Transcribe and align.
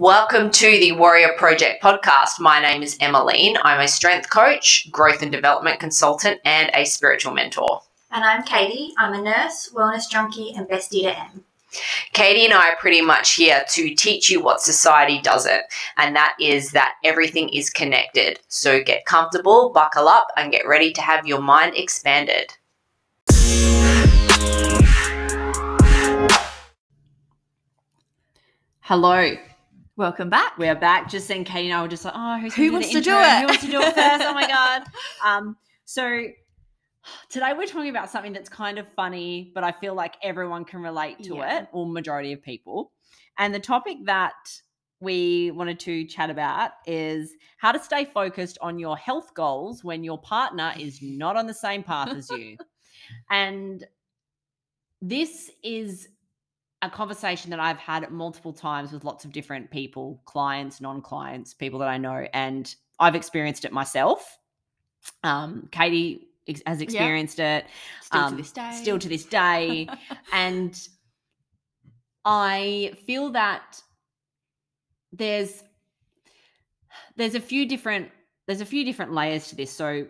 Welcome 0.00 0.50
to 0.52 0.78
the 0.78 0.92
Warrior 0.92 1.34
Project 1.36 1.82
podcast. 1.82 2.40
My 2.40 2.58
name 2.58 2.82
is 2.82 2.96
Emmeline. 3.00 3.58
I'm 3.62 3.80
a 3.80 3.86
strength 3.86 4.30
coach, 4.30 4.90
growth 4.90 5.20
and 5.20 5.30
development 5.30 5.78
consultant, 5.78 6.40
and 6.46 6.70
a 6.72 6.86
spiritual 6.86 7.34
mentor. 7.34 7.82
And 8.10 8.24
I'm 8.24 8.42
Caity. 8.42 8.92
I'm 8.96 9.12
a 9.12 9.20
nurse, 9.20 9.70
wellness 9.74 10.08
junkie, 10.10 10.54
and 10.56 10.66
bestie 10.66 11.02
to 11.02 11.12
Emm. 11.12 11.42
Caity 12.14 12.46
and 12.46 12.54
I 12.54 12.70
are 12.70 12.76
pretty 12.76 13.02
much 13.02 13.34
here 13.34 13.62
to 13.72 13.94
teach 13.94 14.30
you 14.30 14.42
what 14.42 14.62
society 14.62 15.20
doesn't, 15.20 15.64
and 15.98 16.16
that 16.16 16.34
is 16.40 16.70
that 16.70 16.94
everything 17.04 17.50
is 17.50 17.68
connected. 17.68 18.40
So 18.48 18.82
get 18.82 19.04
comfortable, 19.04 19.68
buckle 19.68 20.08
up, 20.08 20.28
and 20.34 20.50
get 20.50 20.66
ready 20.66 20.94
to 20.94 21.02
have 21.02 21.26
your 21.26 21.42
mind 21.42 21.76
expanded. 21.76 22.54
Hello. 28.80 29.36
Welcome 29.96 30.30
back. 30.30 30.56
We're 30.56 30.74
back. 30.74 31.10
Just 31.10 31.26
saying, 31.26 31.44
Caity 31.44 31.64
and 31.66 31.74
I 31.74 31.82
were 31.82 31.88
just 31.88 32.04
like, 32.04 32.14
oh, 32.16 32.38
who's 32.38 32.54
Who 32.54 32.72
wants 32.72 32.90
to 32.92 33.00
do 33.00 33.18
it? 33.18 33.40
Who 33.40 33.46
wants 33.46 33.64
to 33.64 33.70
do 33.70 33.80
it 33.80 33.94
first? 33.94 34.24
Oh 34.24 34.32
my 34.32 34.46
god. 34.46 34.84
Um, 35.24 35.56
so 35.84 36.26
today 37.28 37.52
we're 37.56 37.66
talking 37.66 37.90
about 37.90 38.08
something 38.10 38.32
that's 38.32 38.48
kind 38.48 38.78
of 38.78 38.88
funny, 38.88 39.50
but 39.54 39.62
I 39.64 39.72
feel 39.72 39.94
like 39.94 40.14
everyone 40.22 40.64
can 40.64 40.80
relate 40.80 41.22
to 41.24 41.36
Yeah. 41.36 41.60
it, 41.62 41.68
or 41.72 41.86
majority 41.86 42.32
of 42.32 42.42
people. 42.42 42.92
And 43.38 43.54
the 43.54 43.60
topic 43.60 43.98
that 44.04 44.32
we 45.00 45.50
wanted 45.50 45.80
to 45.80 46.04
chat 46.04 46.30
about 46.30 46.72
is 46.86 47.32
how 47.58 47.72
to 47.72 47.78
stay 47.78 48.04
focused 48.04 48.58
on 48.62 48.78
your 48.78 48.96
health 48.96 49.34
goals 49.34 49.82
when 49.82 50.04
your 50.04 50.18
partner 50.18 50.72
is 50.78 51.00
not 51.02 51.36
on 51.36 51.46
the 51.46 51.54
same 51.54 51.82
path 51.82 52.10
as 52.10 52.30
you. 52.30 52.56
And 53.28 53.84
this 55.02 55.50
is 55.64 56.06
a 56.82 56.90
conversation 56.90 57.50
that 57.50 57.60
I've 57.60 57.78
had 57.78 58.10
multiple 58.10 58.52
times 58.52 58.92
with 58.92 59.04
lots 59.04 59.24
of 59.24 59.32
different 59.32 59.70
people, 59.70 60.22
clients, 60.24 60.80
non-clients, 60.80 61.52
people 61.52 61.78
that 61.80 61.88
I 61.88 61.98
know, 61.98 62.26
and 62.32 62.74
I've 62.98 63.14
experienced 63.14 63.64
it 63.64 63.72
myself. 63.72 64.38
Um, 65.22 65.68
Caity 65.72 66.20
ex- 66.48 66.62
has 66.66 66.80
experienced 66.80 67.38
it 67.38 67.66
Still 68.02 68.20
um, 68.20 68.30
to 68.32 68.42
this 68.42 68.52
day. 68.52 68.70
still 68.72 68.98
to 68.98 69.08
this 69.08 69.24
day, 69.24 69.88
and 70.32 70.88
I 72.24 72.92
feel 73.06 73.30
that 73.30 73.82
there's 75.12 75.62
there's 77.16 77.34
a 77.34 77.40
few 77.40 77.66
different 77.66 78.10
there's 78.46 78.60
a 78.60 78.66
few 78.66 78.84
different 78.84 79.12
layers 79.12 79.48
to 79.48 79.56
this. 79.56 79.70
So 79.70 80.06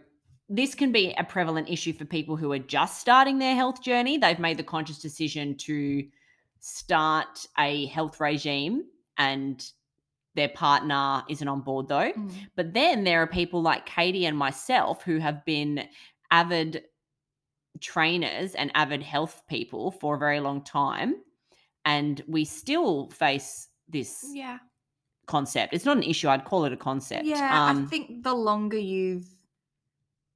this 0.49 0.75
can 0.75 0.93
be 0.93 1.15
a 1.19 1.25
prevalent 1.25 1.69
issue 1.69 1.93
for 1.93 2.05
people 2.05 2.37
who 2.37 2.53
are 2.53 2.59
just 2.59 3.01
starting 3.01 3.39
their 3.39 3.55
health 3.55 3.83
journey. 3.83 4.19
They've 4.19 4.39
made 4.39 4.57
the 4.57 4.65
conscious 4.65 4.99
decision 4.99 5.57
to 5.59 6.05
start 6.61 7.47
a 7.59 7.87
health 7.87 8.21
regime 8.21 8.85
and 9.19 9.71
their 10.35 10.49
partner 10.51 11.25
isn't 11.29 11.49
on 11.49 11.61
board 11.61 11.89
though. 11.89 12.13
Mm. 12.13 12.33
But 12.55 12.73
then 12.73 13.05
there 13.05 13.23
are 13.23 13.27
people 13.27 13.63
like 13.63 13.89
Caity 13.89 14.25
and 14.25 14.37
myself 14.37 15.03
who 15.03 15.19
have 15.19 15.45
been 15.45 15.89
avid 16.31 16.85
trainers 17.81 18.55
and 18.55 18.71
avid 18.75 19.03
health 19.03 19.43
people 19.49 19.91
for 19.91 20.15
a 20.15 20.19
very 20.19 20.41
long 20.41 20.63
time. 20.63 21.17
And 21.85 22.23
we 22.29 22.45
still 22.45 23.09
face 23.11 23.69
this 23.89 24.25
Yeah. 24.33 24.59
concept. 25.27 25.73
It's 25.73 25.85
not 25.85 25.97
an 25.97 26.03
issue. 26.03 26.29
I'd 26.29 26.45
call 26.45 26.65
it 26.65 26.73
a 26.73 26.77
concept. 26.77 27.25
Yeah. 27.25 27.69
Um, 27.69 27.85
I 27.85 27.87
think 27.87 28.23
the 28.23 28.35
longer 28.35 28.79
you've 28.79 29.29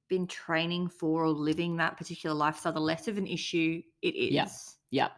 been 0.07 0.27
training 0.27 0.87
for 0.87 1.23
or 1.25 1.29
living 1.29 1.77
that 1.77 1.97
particular 1.97 2.35
lifestyle, 2.35 2.73
the 2.73 2.79
less 2.79 3.07
of 3.07 3.17
an 3.17 3.27
issue 3.27 3.81
it 4.01 4.15
is. 4.15 4.31
Yeah. 4.33 4.47
Yep. 4.91 5.11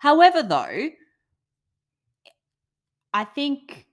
However, 0.00 0.42
though, 0.42 0.88
I 3.12 3.24
think 3.24 3.86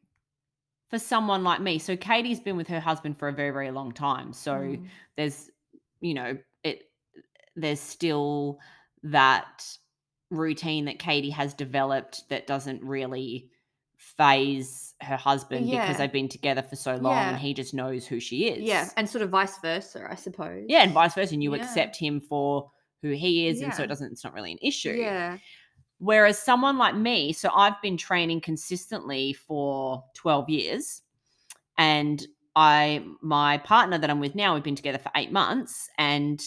for 0.90 1.00
someone 1.00 1.44
like 1.44 1.62
me, 1.62 1.80
so 1.80 1.96
Caity's 1.96 2.40
been 2.40 2.58
with 2.58 2.68
her 2.68 2.80
husband 2.80 3.18
for 3.18 3.28
a 3.28 3.34
very, 3.34 3.52
very 3.52 3.72
long 3.72 3.92
time. 3.92 4.34
So 4.34 4.54
Mm. 4.54 4.88
there's, 5.16 5.50
you 6.02 6.14
know, 6.14 6.38
it 6.64 6.84
there's 7.56 7.80
still 7.80 8.60
that 9.04 9.66
routine 10.30 10.86
that 10.86 11.00
Caity 11.00 11.30
has 11.32 11.54
developed 11.54 12.28
that 12.30 12.48
doesn't 12.48 12.82
really 12.84 13.50
phase 13.98 14.96
her 15.02 15.18
husband 15.18 15.70
because 15.70 15.98
they've 15.98 16.12
been 16.12 16.30
together 16.30 16.62
for 16.62 16.76
so 16.76 16.96
long 16.96 17.14
Yeah. 17.14 17.30
and 17.30 17.38
he 17.38 17.54
just 17.54 17.74
knows 17.74 18.08
who 18.08 18.20
she 18.20 18.48
is. 18.48 18.62
Yeah. 18.62 18.90
And 18.98 19.08
sort 19.10 19.22
of 19.22 19.30
vice 19.30 19.58
versa, 19.60 20.08
I 20.10 20.16
suppose. 20.16 20.66
yeah, 20.70 20.82
and 20.84 20.92
vice 20.94 21.14
versa. 21.14 21.34
And 21.34 21.44
you 21.44 21.54
Yeah. 21.54 21.62
accept 21.62 21.98
him 21.98 22.20
for 22.22 22.72
who 23.02 23.12
he 23.12 23.48
is, 23.48 23.62
and 23.62 23.74
so 23.74 23.84
it 23.84 23.88
doesn't 23.88 24.12
it's 24.14 24.24
not 24.24 24.34
really 24.34 24.52
an 24.54 24.60
issue. 24.62 24.92
Yeah. 24.94 25.38
Whereas 26.02 26.40
someone 26.40 26.80
like 26.80 26.96
me, 26.96 27.32
so 27.32 27.52
I've 27.54 27.80
been 27.80 27.96
training 27.96 28.42
consistently 28.42 29.34
for 29.34 30.04
12 30.16 30.50
years 30.50 31.04
and 31.78 32.26
I 32.56 33.06
my 33.22 33.60
partner 33.60 34.00
that 34.00 34.10
I'm 34.10 34.20
with 34.20 34.34
now, 34.34 34.56
we've 34.56 34.64
been 34.64 34.76
together 34.76 34.98
for 34.98 35.12
8 35.16 35.32
months 35.32 35.88
and 36.00 36.42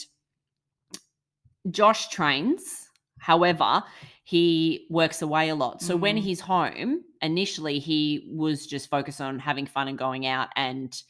Josh 1.70 2.08
trains. 2.08 2.88
However, 3.20 3.84
he 4.24 4.88
works 4.90 5.22
away 5.22 5.50
a 5.50 5.54
lot. 5.54 5.80
So 5.82 5.96
when 5.96 6.16
Mm. 6.16 6.20
he's 6.22 6.40
home, 6.40 7.04
initially 7.22 7.78
he 7.78 8.28
was 8.32 8.66
just 8.66 8.90
focused 8.90 9.20
on 9.20 9.38
having 9.38 9.66
fun 9.66 9.86
and 9.86 9.96
going 9.96 10.26
out 10.26 10.48
and 10.56 11.00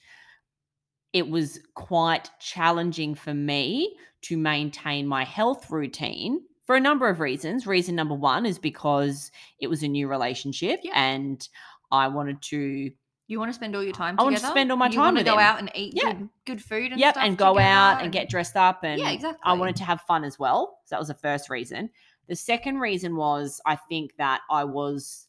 it 1.14 1.26
was 1.26 1.60
quite 1.74 2.28
challenging 2.40 3.14
for 3.14 3.32
me 3.32 3.96
to 4.20 4.36
maintain 4.36 5.06
my 5.06 5.24
health 5.24 5.70
routine 5.70 6.42
for 6.64 6.74
a 6.76 6.80
number 6.80 7.08
of 7.08 7.20
reasons. 7.20 7.66
Reason 7.66 7.94
number 7.94 8.14
one 8.14 8.46
is 8.46 8.58
because 8.58 9.30
it 9.58 9.66
was 9.68 9.82
a 9.82 9.88
new 9.88 10.08
relationship 10.08 10.80
Yeah. 10.82 10.92
and 10.94 11.46
I 11.92 12.08
wanted 12.08 12.40
to, 12.42 12.90
You 13.26 13.38
want 13.38 13.48
to 13.50 13.54
spend 13.54 13.74
all 13.76 13.82
your 13.82 13.92
uh, 13.94 13.96
time 13.96 14.14
I 14.14 14.22
together? 14.22 14.24
want 14.24 14.36
to 14.38 14.46
spend 14.48 14.70
all 14.70 14.76
my 14.76 14.86
you 14.88 14.92
time 14.96 15.14
with 15.14 15.24
go 15.26 15.34
him. 15.34 15.38
out 15.40 15.58
and 15.58 15.70
eat 15.74 15.94
Yeah. 15.94 16.12
good, 16.12 16.28
good 16.46 16.62
food 16.62 16.92
and 16.92 17.00
yep, 17.00 17.16
and 17.18 17.36
go 17.38 17.58
out 17.58 18.02
and 18.02 18.12
get 18.12 18.28
dressed 18.28 18.56
up. 18.56 18.82
And 18.84 19.00
Yeah, 19.00 19.10
exactly. 19.10 19.40
I 19.44 19.52
wanted 19.54 19.76
to 19.76 19.84
have 19.84 20.00
fun 20.02 20.24
as 20.24 20.38
well. 20.38 20.78
So 20.84 20.94
that 20.96 20.98
was 21.00 21.08
the 21.08 21.14
first 21.14 21.48
reason. 21.50 21.90
The 22.28 22.36
second 22.36 22.78
reason 22.78 23.16
was 23.16 23.60
I 23.66 23.76
think 23.76 24.16
that 24.16 24.40
I 24.50 24.64
was 24.64 25.28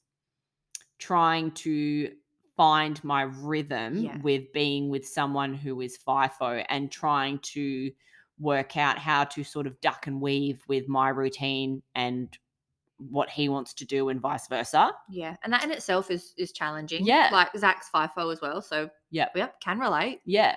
trying 0.98 1.52
to 1.52 2.12
find 2.56 3.04
my 3.04 3.24
rhythm 3.24 3.98
Yeah. 3.98 4.18
with 4.20 4.52
being 4.54 4.90
with 4.90 5.06
someone 5.06 5.54
who 5.54 5.82
is 5.82 5.98
FIFO 5.98 6.66
and 6.70 6.90
trying 6.90 7.40
to 7.40 7.92
work 8.40 8.76
out 8.78 8.98
how 8.98 9.24
to 9.24 9.44
sort 9.44 9.68
of 9.68 9.80
duck 9.82 10.08
and 10.08 10.20
weave 10.22 10.62
with 10.68 10.88
my 10.88 11.10
routine 11.10 11.82
and 11.96 12.38
what 12.98 13.30
he 13.30 13.50
wants 13.50 13.74
to 13.74 13.86
do 13.86 14.10
and 14.10 14.22
vice 14.22 14.48
versa. 14.48 14.92
Yeah, 15.10 15.36
and 15.44 15.52
that 15.52 15.64
in 15.64 15.72
itself 15.72 16.10
is 16.12 16.34
is 16.38 16.52
challenging. 16.52 17.06
Yeah. 17.06 17.30
like 17.32 17.50
Zach's 17.58 17.90
FIFO 17.94 18.32
as 18.32 18.42
well. 18.42 18.62
So 18.62 18.90
yeah. 19.12 19.28
yep, 19.36 19.60
can 19.62 19.80
relate. 19.80 20.22
Yeah. 20.26 20.56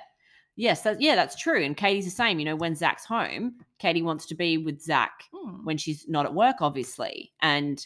Yes, 0.56 0.83
that, 0.83 1.00
yeah, 1.00 1.15
that's 1.15 1.37
true. 1.37 1.62
And 1.62 1.77
Caity's 1.77 2.05
the 2.05 2.11
same. 2.11 2.41
You 2.41 2.44
know, 2.44 2.56
when 2.56 2.75
Zach's 2.75 3.05
home, 3.05 3.55
Caity 3.81 4.03
wants 4.03 4.27
to 4.27 4.34
be 4.34 4.59
with 4.59 4.83
Zach 4.83 5.22
Hmm. 5.33 5.65
when 5.65 5.77
she's 5.78 6.09
not 6.09 6.27
at 6.27 6.34
work, 6.34 6.56
obviously. 6.61 7.31
And 7.41 7.84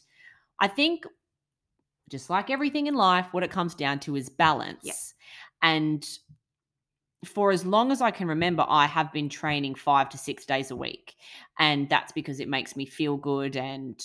I 0.58 0.69
think, 0.69 1.04
just 2.08 2.31
like 2.31 2.48
everything 2.48 2.86
in 2.86 2.94
life, 2.94 3.26
what 3.32 3.42
it 3.42 3.50
comes 3.50 3.75
down 3.75 4.00
to 4.00 4.16
is 4.16 4.31
balance. 4.31 5.12
And 5.60 6.06
for 7.25 7.53
as 7.53 7.65
long 7.65 7.93
as 7.93 8.00
I 8.00 8.10
can 8.10 8.27
remember, 8.28 8.65
I 8.69 8.87
have 8.87 9.12
been 9.12 9.28
training 9.28 9.77
five 9.77 10.09
to 10.10 10.19
six 10.19 10.44
days 10.44 10.71
a 10.71 10.77
week. 10.77 11.16
And 11.59 11.88
that's 11.88 12.12
because 12.12 12.41
it 12.41 12.49
makes 12.49 12.77
me 12.77 12.84
feel 12.84 13.16
good 13.16 13.56
and 13.56 14.05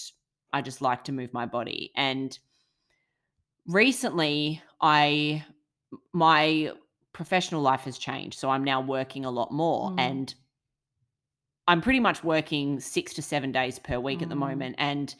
I 0.54 0.62
just 0.62 0.82
like 0.82 1.04
to 1.06 1.12
move 1.12 1.34
my 1.34 1.46
body. 1.46 1.92
And 1.96 2.38
recently, 3.66 4.62
I, 4.82 5.44
my 6.14 6.72
professional 7.14 7.62
life 7.62 7.82
has 7.82 7.98
changed. 7.98 8.40
So 8.40 8.50
I'm 8.50 8.64
now 8.64 8.82
working 8.82 9.26
a 9.26 9.32
lot 9.32 9.52
more. 9.52 9.90
Mm. 9.92 10.00
And 10.00 10.36
I'm 11.68 11.82
pretty 11.82 12.00
much 12.00 12.24
working 12.24 12.80
six 12.80 13.14
to 13.16 13.22
seven 13.22 13.52
days 13.52 13.80
per 13.80 14.00
week 14.00 14.22
at 14.22 14.30
the 14.30 14.36
Mm. 14.36 14.40
moment. 14.40 14.76
And 14.78 15.14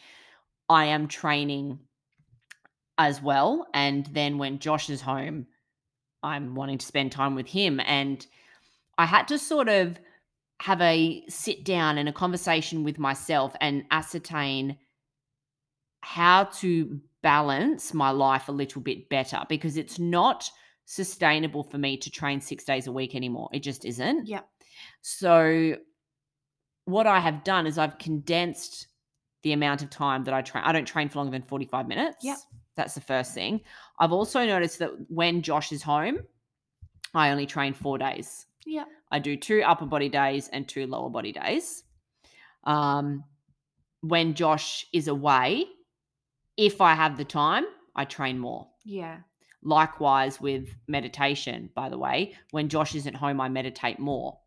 I 0.70 0.86
am 0.86 1.08
training 1.08 1.80
as 2.98 3.22
well. 3.22 3.68
And 3.74 4.06
then 4.08 4.38
when 4.38 4.60
Josh 4.60 4.90
is 4.90 5.02
home, 5.02 5.48
I'm 6.28 6.56
wanting 6.56 6.78
to 6.78 6.86
spend 6.86 7.12
time 7.12 7.36
with 7.36 7.48
him. 7.48 7.80
And 7.80 8.26
I 8.98 9.06
had 9.06 9.28
to 9.30 9.40
sort 9.40 9.70
of 9.70 10.00
have 10.60 10.82
a 10.82 11.24
sit 11.30 11.64
down 11.64 11.98
and 11.98 12.10
a 12.10 12.14
conversation 12.14 12.84
with 12.84 12.98
myself 12.98 13.56
and 13.62 13.84
ascertain 13.92 14.78
how 16.02 16.46
to 16.46 17.00
balance 17.22 17.94
my 17.94 18.12
life 18.12 18.48
a 18.48 18.52
little 18.52 18.82
bit 18.82 19.10
better 19.10 19.42
because 19.50 19.78
it's 19.78 20.00
not 20.00 20.50
sustainable 20.86 21.64
for 21.64 21.78
me 21.78 21.98
to 21.98 22.10
train 22.10 22.40
six 22.40 22.64
days 22.64 22.88
a 22.88 22.92
week 22.92 23.16
anymore. 23.16 23.50
It 23.52 23.60
just 23.60 23.86
isn't. 23.86 24.28
Yeah. 24.28 24.42
So, 25.02 25.76
what 26.86 27.06
I 27.06 27.20
have 27.20 27.44
done 27.44 27.68
is 27.68 27.78
I've 27.78 27.98
condensed 27.98 28.88
the 29.44 29.52
amount 29.52 29.82
of 29.82 29.90
time 29.90 30.24
that 30.24 30.34
I 30.34 30.42
train. 30.42 30.64
I 30.64 30.72
don't 30.72 30.86
train 30.86 31.10
for 31.10 31.20
longer 31.20 31.32
than 31.32 31.44
45 31.44 31.88
minutes. 31.88 32.24
Yep. 32.24 32.38
That's 32.78 32.94
the 32.94 33.02
first 33.02 33.34
thing. 33.34 33.60
I've 34.00 34.14
also 34.14 34.46
noticed 34.46 34.80
that 34.80 34.92
when 35.10 35.42
Josh 35.42 35.74
is 35.74 35.84
home, 35.84 36.20
I 37.14 37.32
only 37.32 37.46
train 37.46 37.74
four 37.74 37.98
days. 37.98 38.46
Yeah. 38.66 38.86
I 39.12 39.20
do 39.20 39.36
two 39.36 39.62
upper 39.66 39.86
body 39.86 40.10
days 40.10 40.50
and 40.54 40.68
two 40.68 40.88
lower 40.88 41.10
body 41.10 41.32
days. 41.32 41.84
Um, 42.64 43.24
when 44.02 44.36
Josh 44.36 44.86
is 44.94 45.08
away, 45.08 45.66
if 46.56 46.80
I 46.80 46.94
have 46.94 47.18
the 47.18 47.26
time, 47.26 47.66
I 47.96 48.06
train 48.06 48.38
more. 48.38 48.68
Yeah. 48.86 49.18
Likewise 49.64 50.40
with 50.40 50.70
meditation, 50.88 51.70
by 51.74 51.90
the 51.90 51.98
way, 51.98 52.36
when 52.52 52.70
Josh 52.70 52.94
isn't 52.96 53.16
home, 53.16 53.42
I 53.42 53.50
meditate 53.50 54.00
more. 54.00 54.38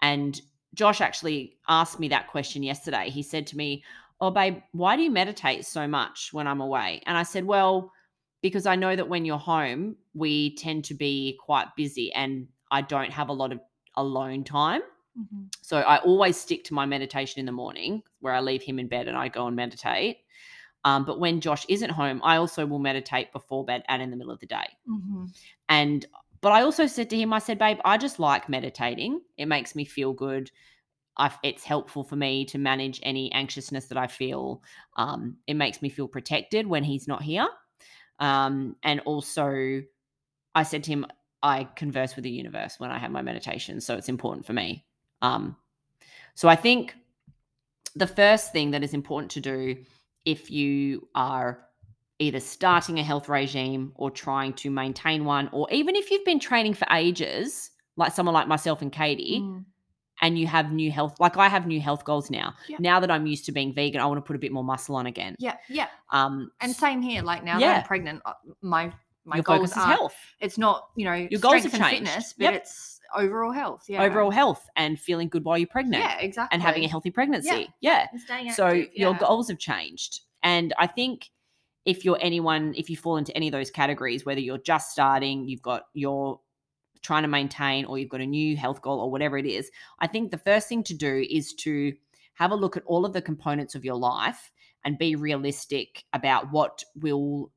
And 0.00 0.40
Josh 0.74 1.00
actually 1.00 1.56
asked 1.68 1.98
me 1.98 2.08
that 2.08 2.28
question 2.28 2.62
yesterday. 2.62 3.10
He 3.10 3.22
said 3.22 3.46
to 3.48 3.56
me, 3.56 3.84
Oh, 4.20 4.30
babe, 4.30 4.58
why 4.72 4.96
do 4.96 5.02
you 5.02 5.10
meditate 5.10 5.66
so 5.66 5.86
much 5.86 6.32
when 6.32 6.46
I'm 6.46 6.60
away? 6.60 7.02
And 7.06 7.16
I 7.16 7.22
said, 7.24 7.44
Well, 7.44 7.92
because 8.42 8.66
I 8.66 8.76
know 8.76 8.94
that 8.94 9.08
when 9.08 9.24
you're 9.24 9.38
home, 9.38 9.96
we 10.14 10.54
tend 10.56 10.84
to 10.86 10.94
be 10.94 11.38
quite 11.42 11.68
busy 11.76 12.12
and 12.12 12.46
I 12.70 12.82
don't 12.82 13.10
have 13.10 13.28
a 13.28 13.32
lot 13.32 13.52
of 13.52 13.60
alone 13.96 14.44
time. 14.44 14.82
Mhm. 15.18 15.52
So 15.62 15.78
I 15.78 15.98
always 15.98 16.36
stick 16.36 16.64
to 16.64 16.74
my 16.74 16.86
meditation 16.86 17.40
in 17.40 17.46
the 17.46 17.52
morning 17.52 18.02
where 18.20 18.34
I 18.34 18.40
leave 18.40 18.62
him 18.62 18.78
in 18.78 18.88
bed 18.88 19.08
and 19.08 19.16
I 19.16 19.28
go 19.28 19.46
and 19.46 19.56
meditate. 19.56 20.18
Um, 20.84 21.04
but 21.04 21.18
when 21.18 21.40
Josh 21.40 21.64
isn't 21.68 21.90
home, 21.90 22.20
I 22.22 22.36
also 22.36 22.66
will 22.66 22.78
meditate 22.78 23.32
before 23.32 23.64
bed 23.64 23.84
and 23.88 24.02
in 24.02 24.10
the 24.10 24.16
middle 24.16 24.32
of 24.32 24.40
the 24.40 24.46
day. 24.46 24.66
Mhm. 24.88 25.34
And 25.68 26.06
but 26.40 26.52
I 26.52 26.60
also 26.62 26.86
said 26.86 27.08
to 27.10 27.16
him, 27.16 27.32
I 27.32 27.38
said, 27.38 27.58
babe, 27.58 27.78
I 27.86 27.96
just 27.96 28.18
like 28.18 28.50
meditating. 28.50 29.22
It 29.38 29.46
makes 29.46 29.74
me 29.74 29.86
feel 29.86 30.12
good. 30.12 30.50
I, 31.16 31.32
it's 31.42 31.64
helpful 31.64 32.02
for 32.04 32.16
me 32.16 32.44
to 32.46 32.58
manage 32.58 33.00
any 33.02 33.30
anxiousness 33.32 33.86
that 33.86 33.98
I 33.98 34.06
feel. 34.06 34.62
Um, 34.96 35.36
it 35.46 35.54
makes 35.54 35.80
me 35.80 35.88
feel 35.88 36.08
protected 36.08 36.66
when 36.66 36.84
he's 36.84 37.06
not 37.06 37.22
here. 37.22 37.46
Um, 38.18 38.76
and 38.82 39.00
also, 39.00 39.82
I 40.54 40.62
said 40.62 40.84
to 40.84 40.90
him, 40.90 41.06
I 41.42 41.64
converse 41.76 42.16
with 42.16 42.24
the 42.24 42.30
universe 42.30 42.78
when 42.78 42.90
I 42.90 42.98
have 42.98 43.10
my 43.10 43.22
meditation, 43.22 43.80
so 43.80 43.96
it's 43.96 44.08
important 44.08 44.46
for 44.46 44.52
me. 44.52 44.84
Um, 45.22 45.56
so 46.34 46.48
I 46.48 46.56
think 46.56 46.94
the 47.94 48.06
first 48.06 48.52
thing 48.52 48.70
that 48.72 48.82
is 48.82 48.94
important 48.94 49.30
to 49.32 49.40
do 49.40 49.76
if 50.24 50.50
you 50.50 51.06
are 51.14 51.60
either 52.18 52.40
starting 52.40 52.98
a 52.98 53.02
health 53.02 53.28
regime 53.28 53.92
or 53.96 54.10
trying 54.10 54.52
to 54.54 54.70
maintain 54.70 55.24
one, 55.24 55.48
or 55.52 55.70
even 55.70 55.96
if 55.96 56.10
you've 56.10 56.24
been 56.24 56.40
training 56.40 56.74
for 56.74 56.86
ages, 56.90 57.70
like 57.96 58.12
someone 58.12 58.34
like 58.34 58.48
myself 58.48 58.82
and 58.82 58.92
Caity, 58.92 59.40
Mm. 59.40 59.64
And 60.22 60.38
you 60.38 60.46
have 60.46 60.72
new 60.72 60.90
health, 60.90 61.16
like 61.20 61.36
I 61.36 61.48
have 61.48 61.66
new 61.66 61.80
health 61.80 62.04
goals 62.04 62.30
now. 62.30 62.54
Yeah. 62.68 62.76
Now 62.80 63.00
that 63.00 63.10
I'm 63.10 63.26
used 63.26 63.44
to 63.46 63.52
being 63.52 63.74
vegan, 63.74 64.00
I 64.00 64.06
want 64.06 64.18
to 64.18 64.22
put 64.22 64.36
a 64.36 64.38
bit 64.38 64.52
more 64.52 64.64
muscle 64.64 64.96
on 64.96 65.06
again. 65.06 65.34
Yeah. 65.38 65.56
Yeah. 65.68 65.88
Um, 66.10 66.50
And 66.60 66.74
same 66.74 67.02
here. 67.02 67.22
Like 67.22 67.44
now 67.44 67.58
that 67.60 67.76
I'm 67.78 67.82
pregnant, 67.84 68.22
uh, 68.24 68.32
my 68.62 68.92
my 69.24 69.36
your 69.36 69.42
goals 69.42 69.70
focus 69.70 69.72
is 69.72 69.76
are 69.78 69.86
health. 69.88 70.16
it's 70.40 70.58
not 70.58 70.88
you 70.96 71.04
know 71.06 71.14
Your 71.14 71.40
goals 71.40 71.56
strength 71.62 71.72
have 71.72 71.74
and 71.80 71.90
changed. 71.90 72.08
fitness, 72.08 72.34
but 72.34 72.44
Yep. 72.44 72.54
it's 72.54 73.00
overall 73.16 73.52
health. 73.52 73.84
Yeah. 73.88 74.02
overall 74.02 74.30
health 74.30 74.66
and 74.76 74.98
feeling 75.00 75.28
good 75.28 75.44
while 75.44 75.56
you're 75.58 75.66
pregnant 75.68 76.02
Yeah. 76.04 76.18
Exactly. 76.18 76.54
and 76.54 76.62
having 76.62 76.84
a 76.84 76.88
healthy 76.88 77.10
pregnancy. 77.10 77.68
Yeah. 77.80 78.06
Staying 78.16 78.52
So 78.52 78.66
active, 78.66 78.90
your 78.94 79.14
goals 79.14 79.48
have 79.48 79.58
changed. 79.58 80.20
And 80.42 80.74
I 80.78 80.86
think 80.86 81.30
if 81.86 82.04
you're 82.04 82.18
anyone, 82.20 82.74
if 82.76 82.88
you 82.90 82.96
fall 82.96 83.16
into 83.18 83.34
any 83.36 83.48
of 83.48 83.52
those 83.52 83.70
categories, 83.70 84.24
whether 84.26 84.40
you're 84.40 84.58
just 84.58 84.90
starting, 84.90 85.46
you've 85.48 85.62
got 85.62 85.84
you're 85.94 86.40
trying 87.04 87.22
to 87.22 87.28
maintain, 87.28 87.84
or 87.84 87.98
you've 87.98 88.08
got 88.08 88.20
a 88.20 88.26
new 88.26 88.56
health 88.56 88.82
goal 88.82 88.98
or 88.98 89.10
whatever 89.10 89.38
it 89.38 89.46
is, 89.46 89.70
I 90.00 90.08
think 90.08 90.30
the 90.30 90.38
first 90.38 90.68
thing 90.68 90.82
to 90.84 90.94
do 90.94 91.24
is 91.30 91.54
to 91.54 91.92
have 92.34 92.50
a 92.50 92.56
look 92.56 92.76
at 92.76 92.82
all 92.86 93.04
of 93.04 93.12
the 93.12 93.22
components 93.22 93.76
of 93.76 93.84
your 93.84 93.94
life 93.94 94.50
and 94.84 94.98
be 94.98 95.14
realistic 95.14 96.04
about 96.12 96.50
what 96.50 96.82
will 96.96 97.52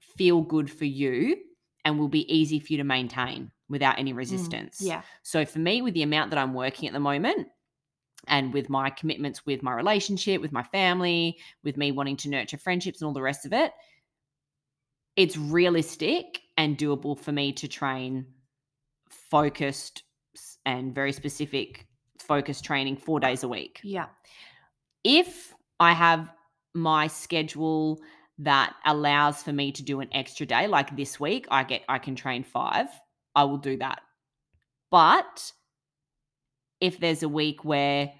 feel 0.00 0.40
good 0.40 0.68
for 0.70 0.86
you 0.86 1.36
and 1.84 1.98
will 1.98 2.08
be 2.08 2.32
easy 2.34 2.58
for 2.58 2.72
you 2.72 2.78
to 2.78 2.84
maintain 2.84 3.52
without 3.68 3.98
any 3.98 4.12
Mm, 4.12 4.16
resistance. 4.16 4.80
Yeah. 4.80 5.02
So 5.22 5.44
for 5.44 5.60
me, 5.60 5.82
with 5.82 5.94
the 5.94 6.02
amount 6.02 6.30
that 6.30 6.38
I'm 6.38 6.54
working 6.54 6.88
at 6.88 6.92
the 6.92 7.00
moment, 7.00 7.48
and 8.26 8.52
with 8.52 8.68
my 8.68 8.90
commitments 8.90 9.46
with 9.46 9.62
my 9.62 9.72
relationship, 9.72 10.42
with 10.42 10.52
my 10.52 10.62
family, 10.62 11.38
with 11.64 11.76
me 11.76 11.90
wanting 11.92 12.16
to 12.18 12.28
nurture 12.28 12.58
friendships 12.58 13.00
and 13.00 13.06
all 13.06 13.14
the 13.14 13.22
rest 13.22 13.46
of 13.46 13.52
it, 13.52 13.72
it's 15.16 15.36
realistic 15.36 16.40
and 16.56 16.76
doable 16.76 17.18
for 17.18 17.32
me 17.32 17.52
to 17.54 17.68
train 17.68 18.26
focused 19.30 20.02
and 20.66 20.94
very 20.94 21.12
specific 21.12 21.86
focused 22.18 22.64
training 22.64 22.96
four 22.96 23.20
days 23.20 23.42
a 23.42 23.48
week. 23.48 23.80
Yeah. 23.82 24.06
If 25.04 25.54
I 25.78 25.92
have 25.92 26.30
my 26.74 27.06
schedule 27.06 28.00
that 28.38 28.74
allows 28.86 29.42
for 29.42 29.52
me 29.52 29.72
to 29.72 29.82
do 29.82 30.00
an 30.00 30.08
extra 30.12 30.46
day, 30.46 30.66
like 30.66 30.96
this 30.96 31.18
week, 31.18 31.46
I 31.50 31.64
get 31.64 31.82
I 31.88 31.98
can 31.98 32.14
train 32.14 32.44
five, 32.44 32.88
I 33.34 33.44
will 33.44 33.58
do 33.58 33.76
that. 33.78 34.00
But 34.90 35.52
if 36.80 36.98
there's 36.98 37.22
a 37.22 37.28
week 37.28 37.64
where 37.64 38.12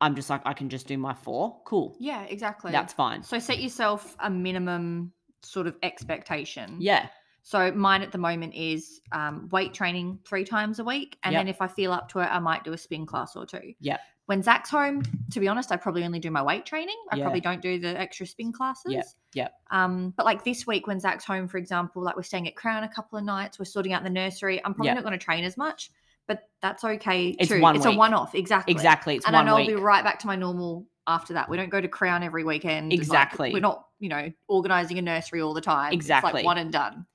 I'm 0.00 0.14
just 0.14 0.30
like 0.30 0.42
I 0.44 0.52
can 0.52 0.68
just 0.68 0.86
do 0.86 0.96
my 0.98 1.14
four, 1.14 1.60
cool. 1.64 1.96
Yeah. 2.00 2.22
Exactly. 2.24 2.72
That's 2.72 2.92
fine. 2.92 3.22
so 3.22 3.38
set 3.38 3.60
yourself 3.60 4.16
a 4.20 4.30
minimum 4.30 5.12
sort 5.42 5.66
of 5.66 5.76
expectation. 5.82 6.76
Yeah. 6.80 7.08
So 7.42 7.72
mine 7.72 8.02
at 8.02 8.12
the 8.12 8.18
moment 8.18 8.54
is 8.54 9.00
um, 9.12 9.48
weight 9.50 9.72
training 9.74 10.18
three 10.26 10.44
times 10.44 10.78
a 10.78 10.84
week, 10.84 11.18
and 11.22 11.32
Yep. 11.32 11.40
then 11.40 11.48
if 11.48 11.60
I 11.62 11.66
feel 11.68 11.92
up 11.92 12.08
to 12.10 12.20
it, 12.20 12.26
I 12.26 12.38
might 12.38 12.64
do 12.64 12.72
a 12.72 12.78
spin 12.78 13.06
class 13.06 13.34
or 13.36 13.46
two. 13.46 13.74
Yeah. 13.80 13.96
When 14.26 14.42
Zach's 14.42 14.70
home, 14.70 15.02
to 15.32 15.40
be 15.40 15.48
honest, 15.48 15.72
I 15.72 15.76
probably 15.76 16.04
only 16.04 16.20
do 16.20 16.30
my 16.30 16.42
weight 16.42 16.64
training. 16.64 16.94
I 17.10 17.16
Yeah. 17.16 17.24
probably 17.24 17.40
don't 17.40 17.60
do 17.60 17.80
the 17.80 17.98
extra 17.98 18.26
spin 18.26 18.52
classes. 18.52 19.16
yep. 19.34 19.54
Um, 19.70 20.12
but 20.16 20.24
like 20.26 20.44
this 20.44 20.66
week, 20.66 20.86
when 20.86 21.00
Zach's 21.00 21.24
home, 21.24 21.48
for 21.48 21.56
example, 21.58 22.02
like 22.02 22.14
we're 22.14 22.22
staying 22.22 22.46
at 22.46 22.54
Crown 22.54 22.84
a 22.84 22.88
couple 22.88 23.18
of 23.18 23.24
nights, 23.24 23.58
we're 23.58 23.64
sorting 23.64 23.92
out 23.92 24.04
the 24.04 24.10
nursery. 24.10 24.58
I'm 24.64 24.74
probably 24.74 24.88
Yep. 24.88 24.96
not 24.96 25.04
going 25.04 25.18
to 25.18 25.24
train 25.24 25.42
as 25.44 25.56
much, 25.56 25.90
but 26.28 26.48
that's 26.62 26.84
okay 26.84 27.28
It's 27.40 27.48
too. 27.48 27.60
one 27.60 27.74
it's 27.74 27.86
a 27.86 27.90
one-off, 27.92 28.34
exactly. 28.36 28.72
Exactly. 28.72 29.16
It's 29.16 29.26
and 29.26 29.34
I 29.34 29.42
know 29.42 29.56
week. 29.56 29.68
I'll 29.70 29.76
be 29.76 29.82
right 29.82 30.04
back 30.04 30.20
to 30.20 30.26
my 30.28 30.36
normal 30.36 30.86
after 31.08 31.32
that. 31.34 31.48
We 31.48 31.56
don't 31.56 31.70
go 31.70 31.80
to 31.80 31.88
Crown 31.88 32.22
every 32.22 32.44
weekend. 32.44 32.84
and, 32.84 32.92
like, 32.92 33.00
Exactly. 33.00 33.52
we're 33.52 33.58
not, 33.60 33.84
you 33.98 34.08
know, 34.10 34.30
organizing 34.46 34.98
a 34.98 35.02
nursery 35.02 35.40
all 35.40 35.54
the 35.54 35.60
time. 35.60 35.92
It's 35.92 35.96
Exactly. 36.04 36.32
like 36.34 36.44
one 36.44 36.58
and 36.58 36.72
done. 36.72 37.06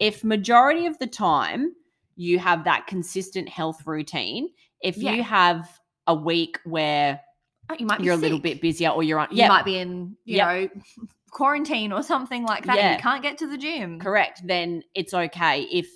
If 0.00 0.24
majority 0.24 0.86
of 0.86 0.98
the 0.98 1.06
time 1.06 1.74
you 2.16 2.38
have 2.38 2.64
that 2.64 2.86
consistent 2.86 3.48
health 3.48 3.86
routine, 3.86 4.48
if 4.82 4.96
Yeah. 4.96 5.12
you 5.12 5.22
have 5.22 5.78
a 6.06 6.14
week 6.14 6.58
where 6.64 7.20
Oh, 7.68 7.76
you 7.78 7.86
might 7.86 7.98
be 7.98 8.04
you're 8.04 8.14
a 8.14 8.16
little 8.18 8.40
bit 8.40 8.60
busier 8.60 8.88
or 8.90 9.02
you're 9.04 9.20
on 9.20 9.28
You 9.30 9.46
might 9.46 9.64
be 9.64 9.78
in, 9.78 10.16
you 10.24 10.36
Yep. 10.38 10.48
know, 10.48 10.82
quarantine 11.30 11.92
or 11.92 12.02
something 12.02 12.42
like 12.44 12.64
that. 12.66 12.78
and 12.78 12.78
Yeah. 12.78 12.96
you 12.96 12.98
can't 13.02 13.22
get 13.22 13.38
to 13.38 13.46
the 13.46 13.56
gym. 13.56 14.00
correct, 14.00 14.40
then 14.44 14.82
it's 14.94 15.14
okay 15.14 15.62
if 15.70 15.88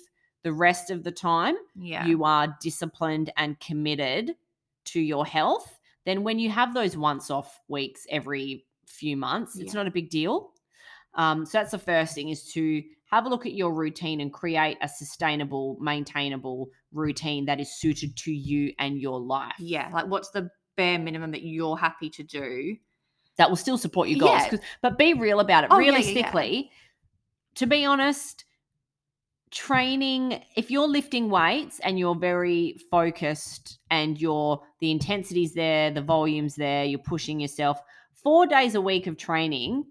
the 0.43 0.53
rest 0.53 0.91
of 0.91 1.03
the 1.03 1.11
time 1.11 1.55
Yeah. 1.75 2.05
you 2.05 2.23
are 2.23 2.55
disciplined 2.61 3.31
and 3.35 3.59
committed 3.59 4.35
to 4.85 5.01
your 5.01 5.25
health, 5.25 5.79
then 6.05 6.23
when 6.23 6.37
you 6.39 6.49
have 6.51 6.73
those 6.73 6.95
once 6.95 7.29
off 7.31 7.59
weeks 7.67 8.05
every 8.09 8.65
few 8.85 9.17
months, 9.17 9.57
it's 9.57 9.73
not 9.73 9.87
a 9.87 9.91
big 9.91 10.09
deal. 10.11 10.51
Um, 11.15 11.45
so 11.45 11.57
that's 11.57 11.71
the 11.71 11.79
first 11.79 12.13
thing 12.13 12.29
is 12.29 12.45
to 12.53 12.83
have 13.15 13.25
a 13.25 13.29
look 13.29 13.45
at 13.45 13.53
your 13.53 13.73
routine 13.73 14.19
and 14.21 14.31
create 14.31 14.77
a 14.81 14.89
sustainable, 14.89 15.77
maintainable 15.79 16.69
routine 16.91 17.45
that 17.45 17.59
is 17.59 17.73
suited 17.73 18.15
to 18.17 18.31
you 18.31 18.73
and 18.77 18.99
your 18.99 19.19
life. 19.19 19.53
yeah. 19.59 19.89
Like, 19.93 20.07
what's 20.07 20.29
the 20.31 20.49
bare 20.75 20.99
minimum 20.99 21.31
that 21.31 21.43
you're 21.43 21.77
happy 21.77 22.09
to 22.09 22.23
do? 22.23 22.75
That 23.37 23.49
will 23.49 23.57
still 23.57 23.77
support 23.77 24.09
your 24.09 24.19
goals. 24.19 24.41
Yeah. 24.51 24.57
But 24.81 24.97
be 24.97 25.13
real 25.13 25.39
about 25.39 25.63
it. 25.63 25.69
Oh, 25.71 25.79
yeah, 25.79 25.91
yeah, 25.91 25.97
yeah. 25.97 26.05
Realistically, 26.05 26.71
to 27.55 27.65
be 27.65 27.85
honest, 27.85 28.45
training, 29.51 30.43
if 30.55 30.69
you're 30.69 30.87
lifting 30.87 31.29
weights 31.29 31.79
and 31.79 31.97
you're 31.97 32.15
very 32.15 32.77
focused 32.91 33.79
and 33.89 34.19
you're 34.19 34.61
the 34.79 34.91
intensity's 34.91 35.53
there, 35.53 35.91
the 35.91 36.01
volume's 36.01 36.55
there, 36.55 36.83
you're 36.83 36.99
pushing 36.99 37.39
yourself, 37.39 37.81
four 38.13 38.45
days 38.45 38.75
a 38.75 38.81
week 38.81 39.07
of 39.07 39.17
training 39.17 39.85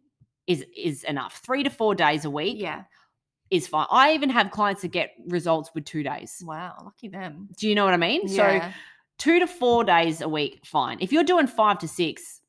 is 0.46 0.64
is 0.76 1.04
enough. 1.04 1.40
Three 1.44 1.62
to 1.62 1.70
four 1.70 1.94
days 1.94 2.24
a 2.24 2.30
week 2.30 2.56
Yeah. 2.58 2.84
Is 3.54 3.66
fine. 3.66 3.86
I 3.90 4.14
even 4.14 4.30
have 4.30 4.50
clients 4.50 4.82
that 4.82 4.88
get 4.88 5.12
results 5.26 5.70
with 5.74 5.84
two 5.84 6.02
days. 6.02 6.42
Wow. 6.44 6.74
Lucky 6.84 7.08
them. 7.08 7.48
Do 7.56 7.68
you 7.68 7.74
know 7.74 7.84
what 7.84 7.94
I 7.94 7.98
mean? 7.98 8.28
So 8.28 8.60
two 9.18 9.38
to 9.38 9.46
four 9.46 9.84
days 9.84 10.20
a 10.20 10.28
week, 10.28 10.60
fine. 10.64 10.98
If 11.00 11.12
you're 11.12 11.24
doing 11.24 11.46
five 11.46 11.78
to 11.80 11.88
six, 11.88 12.40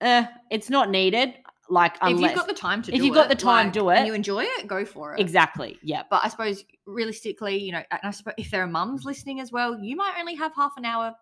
eh, 0.00 0.26
it's 0.50 0.70
not 0.70 0.90
needed. 0.90 1.34
Like 1.68 1.96
unless, 2.00 2.14
if 2.14 2.20
you've 2.20 2.36
got 2.36 2.46
the 2.46 2.54
time 2.54 2.82
to 2.82 2.94
if 2.94 3.02
you've 3.02 3.14
got 3.14 3.26
it, 3.26 3.30
the 3.30 3.42
time, 3.42 3.66
like, 3.66 3.72
do 3.72 3.90
it. 3.90 3.96
and 3.98 4.06
you 4.06 4.14
enjoy 4.14 4.44
it, 4.44 4.68
go 4.68 4.84
for 4.84 5.14
it. 5.14 5.20
exactly, 5.20 5.78
yeah, 5.82 6.02
But 6.08 6.20
I 6.22 6.28
suppose 6.28 6.64
realistically, 6.86 7.58
you 7.58 7.72
know, 7.72 7.82
and 7.90 8.00
I 8.04 8.10
suppose 8.12 8.34
if 8.38 8.52
there 8.52 8.62
are 8.62 8.68
mums 8.68 9.04
listening 9.04 9.40
as 9.40 9.50
well, 9.50 9.76
you 9.82 9.96
might 9.96 10.14
only 10.16 10.36
have 10.36 10.54
half 10.54 10.74
an 10.76 10.84
hour, 10.84 11.12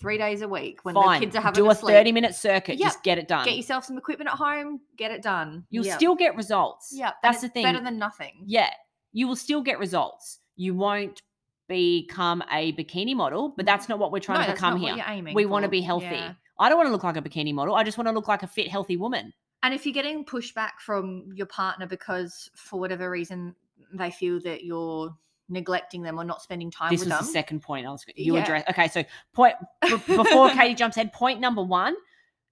three 0.00 0.18
days 0.18 0.42
a 0.42 0.48
week 0.48 0.80
when 0.84 0.94
fine. 0.94 1.20
the 1.20 1.26
kids 1.26 1.36
are 1.36 1.40
having 1.42 1.60
a 1.60 1.62
Do 1.62 1.68
a 1.68 1.72
a 1.72 1.74
sleep. 1.74 1.94
thirty 1.94 2.12
minute 2.12 2.34
circuit. 2.34 2.78
Yep. 2.78 2.86
Just 2.86 3.02
get 3.02 3.18
it 3.18 3.28
done. 3.28 3.44
Get 3.44 3.56
yourself 3.56 3.84
some 3.84 3.98
equipment 3.98 4.30
at 4.30 4.36
home, 4.36 4.80
get 4.96 5.10
it 5.10 5.22
done. 5.22 5.64
You'll 5.70 5.84
Yep. 5.86 5.96
still 5.96 6.14
get 6.14 6.36
results. 6.36 6.90
Yep, 6.92 7.14
and 7.22 7.32
that's 7.34 7.42
the 7.42 7.48
thing. 7.48 7.62
Better 7.64 7.80
than 7.82 7.98
nothing. 7.98 8.42
yeah, 8.46 8.70
you 9.12 9.28
will 9.28 9.36
still 9.36 9.62
get 9.62 9.78
results. 9.78 10.38
You 10.56 10.74
won't 10.74 11.20
become 11.68 12.42
a 12.50 12.72
bikini 12.72 13.14
model, 13.14 13.54
but 13.56 13.64
that's 13.66 13.88
not 13.88 13.98
what 13.98 14.10
we're 14.12 14.18
trying 14.18 14.38
no, 14.40 14.44
to 14.44 14.48
that's 14.48 14.58
become 14.60 14.74
not 14.74 14.80
here. 14.80 14.96
what 14.96 15.06
you're 15.06 15.14
aiming 15.16 15.34
We 15.34 15.46
want 15.46 15.62
to 15.64 15.68
be 15.68 15.80
healthy. 15.80 16.06
Yeah. 16.06 16.34
I 16.58 16.68
don't 16.68 16.76
want 16.76 16.88
to 16.88 16.92
look 16.92 17.04
like 17.04 17.16
a 17.16 17.22
bikini 17.22 17.54
model. 17.54 17.74
I 17.76 17.84
just 17.84 17.96
want 17.96 18.08
to 18.08 18.12
look 18.12 18.28
like 18.28 18.42
a 18.42 18.46
fit, 18.46 18.68
healthy 18.68 18.96
woman. 18.96 19.32
And 19.62 19.72
if 19.72 19.86
you're 19.86 19.92
getting 19.94 20.24
pushback 20.24 20.80
from 20.80 21.28
your 21.34 21.46
partner 21.46 21.86
because 21.86 22.50
for 22.54 22.80
whatever 22.80 23.08
reason 23.10 23.54
they 23.92 24.10
feel 24.10 24.40
that 24.40 24.64
you're 24.64 25.14
neglecting 25.50 26.02
them 26.02 26.18
or 26.18 26.24
not 26.24 26.40
spending 26.42 26.70
time 26.70 26.90
this 26.90 27.00
with 27.00 27.08
them. 27.08 27.18
the 27.18 27.24
second 27.32 27.60
point 27.60 27.86
I 27.86 27.90
was 27.90 28.04
you 28.16 28.34
Yeah. 28.36 28.42
address. 28.42 28.64
Okay, 28.70 28.88
so 28.88 29.04
point 29.34 29.54
before 29.88 30.48
Caity 30.50 30.76
jumps 30.76 30.96
in, 30.96 31.08
point 31.10 31.40
number 31.40 31.62
one: 31.62 31.94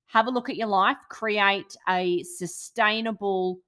have 0.07 0.26
a 0.26 0.31
look 0.31 0.49
at 0.50 0.57
your 0.57 0.69
life, 0.69 0.97
create 1.09 1.76
a 1.88 2.23
sustainable 2.25 3.61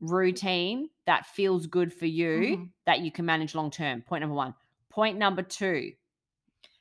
routine 0.00 0.88
that 1.06 1.26
feels 1.26 1.66
good 1.66 1.92
for 1.92 2.06
you 2.06 2.28
Mhm. 2.56 2.68
that 2.86 3.00
you 3.00 3.10
can 3.10 3.24
manage 3.24 3.54
long 3.54 3.70
term. 3.70 4.02
Point 4.02 4.20
number 4.22 4.34
one. 4.36 4.54
Point 4.90 5.18
number 5.18 5.42
two. 5.42 5.92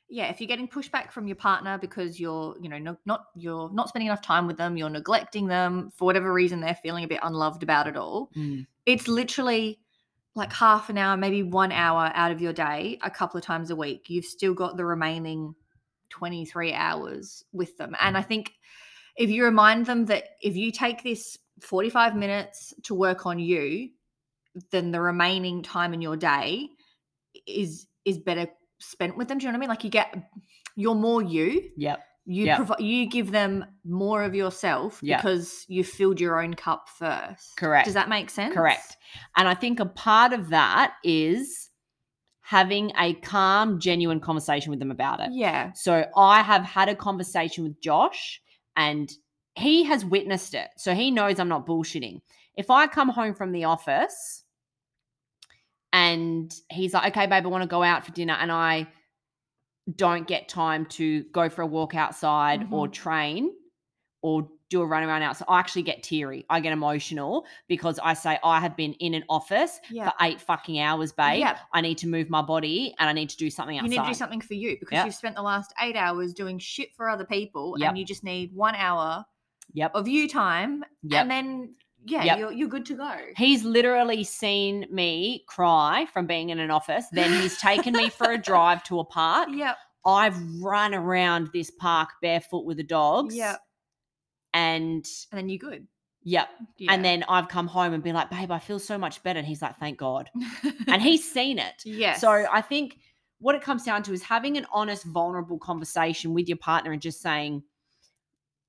yeah 0.10 0.25
if 0.25 0.39
you're 0.39 0.48
getting 0.50 0.68
pushback 0.68 1.12
from 1.12 1.25
your 1.27 1.36
partner 1.36 1.77
because 1.80 2.20
you're 2.20 2.56
you 2.62 2.70
know 2.70 2.77
no, 2.77 2.96
not 3.06 3.27
you're 3.36 3.72
not 3.72 3.88
spending 3.89 4.06
enough 4.08 4.22
time 4.22 4.46
with 4.46 4.58
them 4.58 4.77
you're 4.77 4.89
neglecting 4.89 5.48
them 5.48 5.89
for 5.96 6.06
whatever 6.06 6.32
reason 6.32 6.60
they're 6.60 6.75
feeling 6.75 7.03
a 7.03 7.08
bit 7.08 7.20
unloved 7.24 7.63
about 7.63 7.88
it 7.88 7.96
all 7.98 8.30
it's 8.86 9.08
literally 9.08 9.80
like 10.35 10.51
half 10.51 10.89
an 10.89 10.97
hour 10.97 11.15
maybe 11.15 11.43
one 11.43 11.71
hour 11.71 12.11
out 12.15 12.31
of 12.31 12.41
your 12.41 12.53
day 12.53 12.97
a 13.03 13.09
couple 13.09 13.37
of 13.37 13.43
times 13.43 13.69
a 13.69 13.75
week 13.75 14.09
you've 14.09 14.25
still 14.25 14.53
got 14.53 14.77
the 14.77 14.85
remaining 14.85 15.53
23 16.09 16.73
hours 16.73 17.43
with 17.53 17.77
them. 17.77 17.95
And 17.99 18.17
i 18.17 18.21
mm. 18.21 18.27
think 18.27 18.53
if 19.15 19.29
you 19.29 19.43
remind 19.43 19.85
them 19.85 20.05
that 20.05 20.29
if 20.41 20.55
you 20.55 20.71
take 20.71 21.03
this 21.03 21.37
45 21.59 22.15
minutes 22.15 22.73
to 22.83 22.95
work 22.95 23.25
on 23.25 23.39
you 23.39 23.89
then 24.71 24.91
the 24.91 25.01
remaining 25.01 25.63
time 25.63 25.93
in 25.93 26.01
your 26.01 26.15
day 26.15 26.69
is 27.47 27.87
is 28.05 28.17
better 28.17 28.47
spent 28.79 29.17
with 29.17 29.27
them. 29.27 29.37
Do 29.37 29.45
you 29.45 29.51
know 29.51 29.57
what 29.57 29.59
i 29.59 29.61
mean? 29.61 29.69
Like 29.69 29.83
you 29.83 29.89
get 29.89 30.15
you're 30.75 30.95
more 30.95 31.21
you. 31.21 31.69
Yep. 31.77 31.99
You 32.25 32.46
Yep. 32.46 32.56
provide 32.58 32.80
you 32.80 33.06
give 33.06 33.32
them 33.32 33.65
more 33.84 34.24
of 34.24 34.34
yourself 34.34 35.00
Yep. 35.03 35.20
because 35.20 35.65
you 35.68 35.84
filled 35.84 36.20
your 36.22 36.42
own 36.42 36.53
cup 36.53 36.88
first 36.89 37.56
Correct. 37.58 37.86
does 37.86 37.94
that 37.96 38.08
make 38.10 38.30
sense 38.30 38.53
Correct. 38.53 38.98
And 39.36 39.48
I 39.48 39.53
think 39.53 39.80
a 39.80 39.86
part 39.86 40.32
of 40.34 40.50
that 40.50 40.94
is 41.03 41.70
having 42.42 42.92
a 42.98 43.13
calm, 43.15 43.80
genuine 43.80 44.20
conversation 44.20 44.70
with 44.70 44.80
them 44.80 44.92
about 44.92 45.20
it. 45.20 45.30
yeah 45.32 45.72
So 45.74 46.06
I 46.15 46.42
have 46.42 46.63
had 46.63 46.89
a 46.89 46.96
conversation 46.96 47.63
with 47.63 47.80
Josh 47.82 48.42
and 48.75 49.12
he 49.56 49.84
has 49.84 50.03
witnessed 50.03 50.53
it. 50.53 50.70
So 50.77 50.96
he 50.96 51.12
knows 51.12 51.39
I'm 51.39 51.48
not 51.50 51.65
bullshitting. 51.68 52.22
If 52.56 52.70
I 52.70 52.88
come 52.88 53.10
home 53.10 53.34
from 53.36 53.51
the 53.51 53.65
office 53.65 54.44
and 55.92 56.53
he's 56.70 56.94
like, 56.94 57.15
okay, 57.15 57.27
babe, 57.27 57.46
I 57.46 57.50
want 57.50 57.62
to 57.63 57.68
go 57.68 57.84
out 57.84 58.06
for 58.06 58.12
dinner, 58.12 58.34
and 58.34 58.51
I 58.51 58.88
don't 59.95 60.27
get 60.27 60.47
time 60.47 60.85
to 60.85 61.23
go 61.25 61.49
for 61.49 61.61
a 61.61 61.67
walk 61.67 61.95
outside 61.95 62.67
or 62.71 62.85
mm-hmm. 62.85 62.91
train 62.93 63.51
or 64.21 64.47
do 64.69 64.81
a 64.81 64.85
run 64.85 65.03
around 65.03 65.21
outside, 65.21 65.45
I 65.49 65.59
actually 65.59 65.83
get 65.83 66.01
teary. 66.01 66.45
I 66.49 66.59
get 66.59 66.71
emotional 66.73 67.45
because 67.67 67.99
I 68.01 68.13
say, 68.15 68.39
I 68.43 68.59
have 68.59 68.75
been 68.75 68.93
in 68.93 69.13
an 69.13 69.23
office 69.29 69.79
yeah 69.91 70.09
for 70.09 70.15
eight 70.21 70.41
fucking 70.41 70.79
hours, 70.79 71.11
babe. 71.11 71.45
I 71.73 71.81
need 71.81 71.97
to 71.99 72.07
move 72.07 72.29
my 72.29 72.41
body 72.41 72.95
and 72.97 73.09
I 73.09 73.13
need 73.13 73.29
to 73.29 73.37
do 73.37 73.49
something 73.49 73.77
outside. 73.77 73.91
you 73.91 73.99
need 73.99 74.05
to 74.05 74.11
do 74.11 74.17
something 74.17 74.41
for 74.41 74.55
you 74.55 74.77
because 74.79 74.95
Yep. 74.95 75.05
you've 75.05 75.15
spent 75.15 75.35
the 75.35 75.41
last 75.43 75.73
eight 75.81 75.95
hours 75.95 76.33
doing 76.33 76.57
shit 76.57 76.95
for 76.95 77.07
other 77.09 77.25
people 77.25 77.75
Yep. 77.77 77.89
and 77.89 77.97
you 77.97 78.05
just 78.05 78.23
need 78.23 78.51
one 78.53 78.75
hour 78.75 79.23
Yep. 79.73 79.91
of 79.93 80.07
you 80.07 80.27
time 80.27 80.83
Yep. 81.03 81.21
and 81.21 81.29
then 81.31 81.75
yeah 82.05 82.24
Yep. 82.24 82.39
you're, 82.39 82.51
you're 82.51 82.67
good 82.67 82.86
to 82.88 82.95
go 82.95 83.15
He's 83.38 83.63
literally 83.63 84.24
seen 84.24 84.86
me 84.91 85.43
cry 85.48 86.05
from 86.12 86.27
being 86.27 86.50
in 86.50 86.60
an 86.60 86.72
office. 86.72 87.05
Then 87.12 87.41
he's 87.41 87.57
taken 87.57 87.93
me 87.93 88.10
for 88.10 88.31
a 88.31 88.38
drive 88.41 88.83
to 88.86 89.00
a 89.00 89.05
park. 89.05 89.50
yep 89.51 89.77
I've 90.05 90.38
run 90.62 90.93
around 90.93 91.50
this 91.53 91.72
park 91.72 92.10
barefoot 92.22 92.65
with 92.65 92.77
the 92.77 92.83
dogs. 92.83 93.36
Yep. 93.36 93.60
And 94.53 95.05
and 95.31 95.39
then 95.39 95.50
you're 95.50 95.57
good 95.57 95.88
yep. 96.24 96.50
yeah. 96.77 96.91
And 96.91 97.03
then 97.03 97.24
I've 97.27 97.48
come 97.48 97.67
home 97.67 97.93
and 97.93 98.03
been 98.03 98.15
like, 98.15 98.29
babe, 98.29 98.51
I 98.51 98.60
feel 98.60 98.79
so 98.79 98.98
much 98.98 99.22
better. 99.24 99.39
And 99.39 99.48
he's 99.48 99.62
like, 99.62 99.77
thank 99.77 99.98
God. 99.98 100.29
And 100.88 101.01
he's 101.01 101.29
seen 101.29 101.60
it. 101.60 101.81
Yeah. 101.86 102.15
So 102.15 102.29
I 102.51 102.62
think 102.62 102.98
what 103.39 103.55
it 103.55 103.62
comes 103.62 103.83
down 103.83 104.03
to 104.03 104.13
is 104.13 104.24
having 104.24 104.57
an 104.57 104.65
honest, 104.72 105.05
vulnerable 105.05 105.60
conversation 105.60 106.33
with 106.33 106.48
your 106.48 106.57
partner 106.57 106.91
and 106.91 107.01
just 107.01 107.22
saying, 107.22 107.63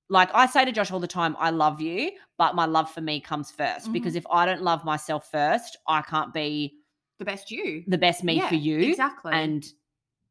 like 0.09 0.31
I 0.35 0.47
say 0.47 0.65
to 0.65 0.73
Josh 0.73 0.91
all 0.91 1.01
the 1.01 1.07
time, 1.07 1.37
I 1.39 1.51
love 1.51 1.81
you, 1.81 2.13
but 2.37 2.55
my 2.55 2.67
love 2.67 2.91
for 2.91 3.01
me 3.01 3.21
comes 3.21 3.51
1st 3.51 3.89
Mhm. 3.89 3.93
Because 3.93 4.17
if 4.17 4.27
I 4.31 4.47
don't 4.47 4.63
love 4.63 4.85
myself 4.85 5.31
first, 5.31 5.77
I 5.89 6.03
can't 6.03 6.33
be 6.33 6.75
the 7.19 7.25
best 7.25 7.51
you 7.51 7.85
the 7.87 7.99
best 7.99 8.25
me 8.25 8.37
Yeah, 8.37 8.49
for 8.49 8.57
you. 8.57 8.81
exactly 8.91 9.33
And 9.33 9.65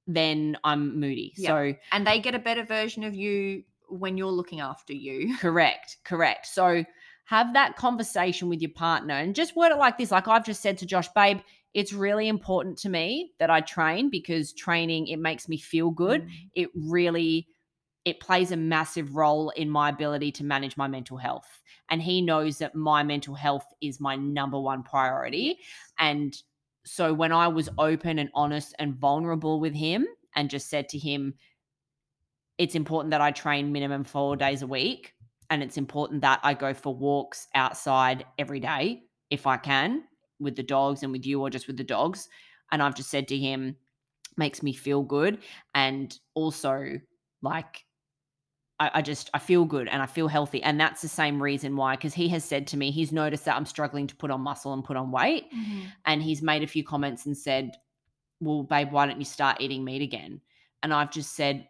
then 0.05 0.57
I'm 0.63 0.99
moody. 0.99 1.33
Yeah. 1.37 1.49
So 1.49 1.75
and 1.91 2.05
they 2.05 2.19
get 2.19 2.35
a 2.35 2.39
better 2.39 2.63
version 2.63 3.03
of 3.03 3.15
you 3.15 3.63
when 3.89 4.17
you're 4.17 4.31
looking 4.31 4.59
after 4.59 4.93
you 4.93 5.37
correct, 5.39 5.97
correct. 6.03 6.47
So 6.47 6.83
have 7.25 7.53
that 7.53 7.77
conversation 7.77 8.49
with 8.49 8.61
your 8.61 8.71
partner 8.71 9.13
and 9.15 9.33
just 9.33 9.55
word 9.55 9.71
it 9.71 9.77
like 9.77 9.97
this. 9.97 10.11
Like 10.11 10.27
I've 10.27 10.45
just 10.45 10.61
said 10.61 10.77
to 10.79 10.85
Josh, 10.85 11.07
babe, 11.15 11.39
it's 11.73 11.93
really 11.93 12.27
important 12.27 12.77
to 12.79 12.89
me 12.89 13.31
that 13.39 13.49
I 13.49 13.61
train 13.61 14.09
because 14.09 14.53
training 14.53 15.07
it 15.07 15.17
makes 15.17 15.47
me 15.47 15.57
feel 15.57 15.89
good. 15.89 16.23
Mm. 16.23 16.29
It 16.53 16.69
really 16.75 17.47
it 18.05 18.19
plays 18.19 18.51
a 18.51 18.57
massive 18.57 19.15
role 19.15 19.49
in 19.51 19.69
my 19.69 19.89
ability 19.89 20.31
to 20.33 20.43
manage 20.43 20.75
my 20.75 20.87
mental 20.87 21.17
health. 21.17 21.61
And 21.89 22.01
he 22.01 22.21
knows 22.21 22.57
that 22.57 22.75
my 22.75 23.03
mental 23.03 23.35
health 23.35 23.65
is 23.81 23.99
my 23.99 24.15
number 24.15 24.59
one 24.59 24.83
priority. 24.83 25.59
And 25.99 26.35
so 26.85 27.13
when 27.13 27.31
I 27.31 27.47
was 27.47 27.69
open 27.77 28.19
and 28.19 28.29
honest 28.33 28.75
and 28.79 28.95
vulnerable 28.95 29.59
with 29.59 29.73
him 29.73 30.05
and 30.35 30.49
just 30.49 30.69
said 30.69 30.89
to 30.89 30.97
him, 30.97 31.33
it's 32.57 32.75
important 32.75 33.11
that 33.11 33.21
I 33.21 33.31
train 33.31 33.71
minimum 33.71 34.03
four 34.03 34.35
days 34.35 34.61
a 34.61 34.67
week. 34.67 35.13
And 35.49 35.61
it's 35.63 35.77
important 35.77 36.21
that 36.21 36.39
I 36.43 36.53
go 36.53 36.73
for 36.73 36.95
walks 36.95 37.47
outside 37.55 38.25
every 38.37 38.59
day 38.59 39.03
if 39.29 39.47
I 39.47 39.57
can 39.57 40.03
with 40.39 40.55
the 40.55 40.63
dogs 40.63 41.03
and 41.03 41.11
with 41.11 41.25
you 41.25 41.41
or 41.41 41.49
just 41.49 41.67
with 41.67 41.77
the 41.77 41.83
dogs. 41.83 42.27
And 42.71 42.81
I've 42.81 42.95
just 42.95 43.09
said 43.09 43.27
to 43.29 43.37
him, 43.37 43.75
makes 44.35 44.63
me 44.63 44.73
feel 44.73 45.03
good. 45.03 45.39
And 45.75 46.17
also, 46.33 46.99
like, 47.41 47.85
I, 48.83 48.99
I 48.99 49.01
just 49.01 49.29
I 49.33 49.39
feel 49.39 49.65
good 49.65 49.87
and 49.87 50.01
I 50.01 50.05
feel 50.05 50.27
healthy. 50.27 50.61
And 50.63 50.79
that's 50.79 51.01
the 51.01 51.07
same 51.07 51.41
reason 51.41 51.75
why, 51.75 51.95
because 51.95 52.13
he 52.13 52.27
has 52.29 52.43
said 52.43 52.67
to 52.67 52.77
me, 52.77 52.91
he's 52.91 53.11
noticed 53.11 53.45
that 53.45 53.55
I'm 53.55 53.65
struggling 53.65 54.07
to 54.07 54.15
put 54.15 54.31
on 54.31 54.41
muscle 54.41 54.73
and 54.73 54.83
put 54.83 54.97
on 54.97 55.11
weight 55.11 55.45
Mhm. 55.51 55.93
and 56.05 56.21
he's 56.23 56.41
made 56.41 56.63
a 56.63 56.67
few 56.67 56.83
comments 56.83 57.25
and 57.25 57.37
said, 57.37 57.75
"Well, 58.41 58.63
babe, 58.63 58.91
why 58.91 59.07
don't 59.07 59.19
you 59.19 59.25
start 59.25 59.61
eating 59.61 59.83
meat 59.85 60.01
again?" 60.01 60.41
And 60.83 60.93
I've 60.93 61.11
just 61.11 61.33
said, 61.33 61.69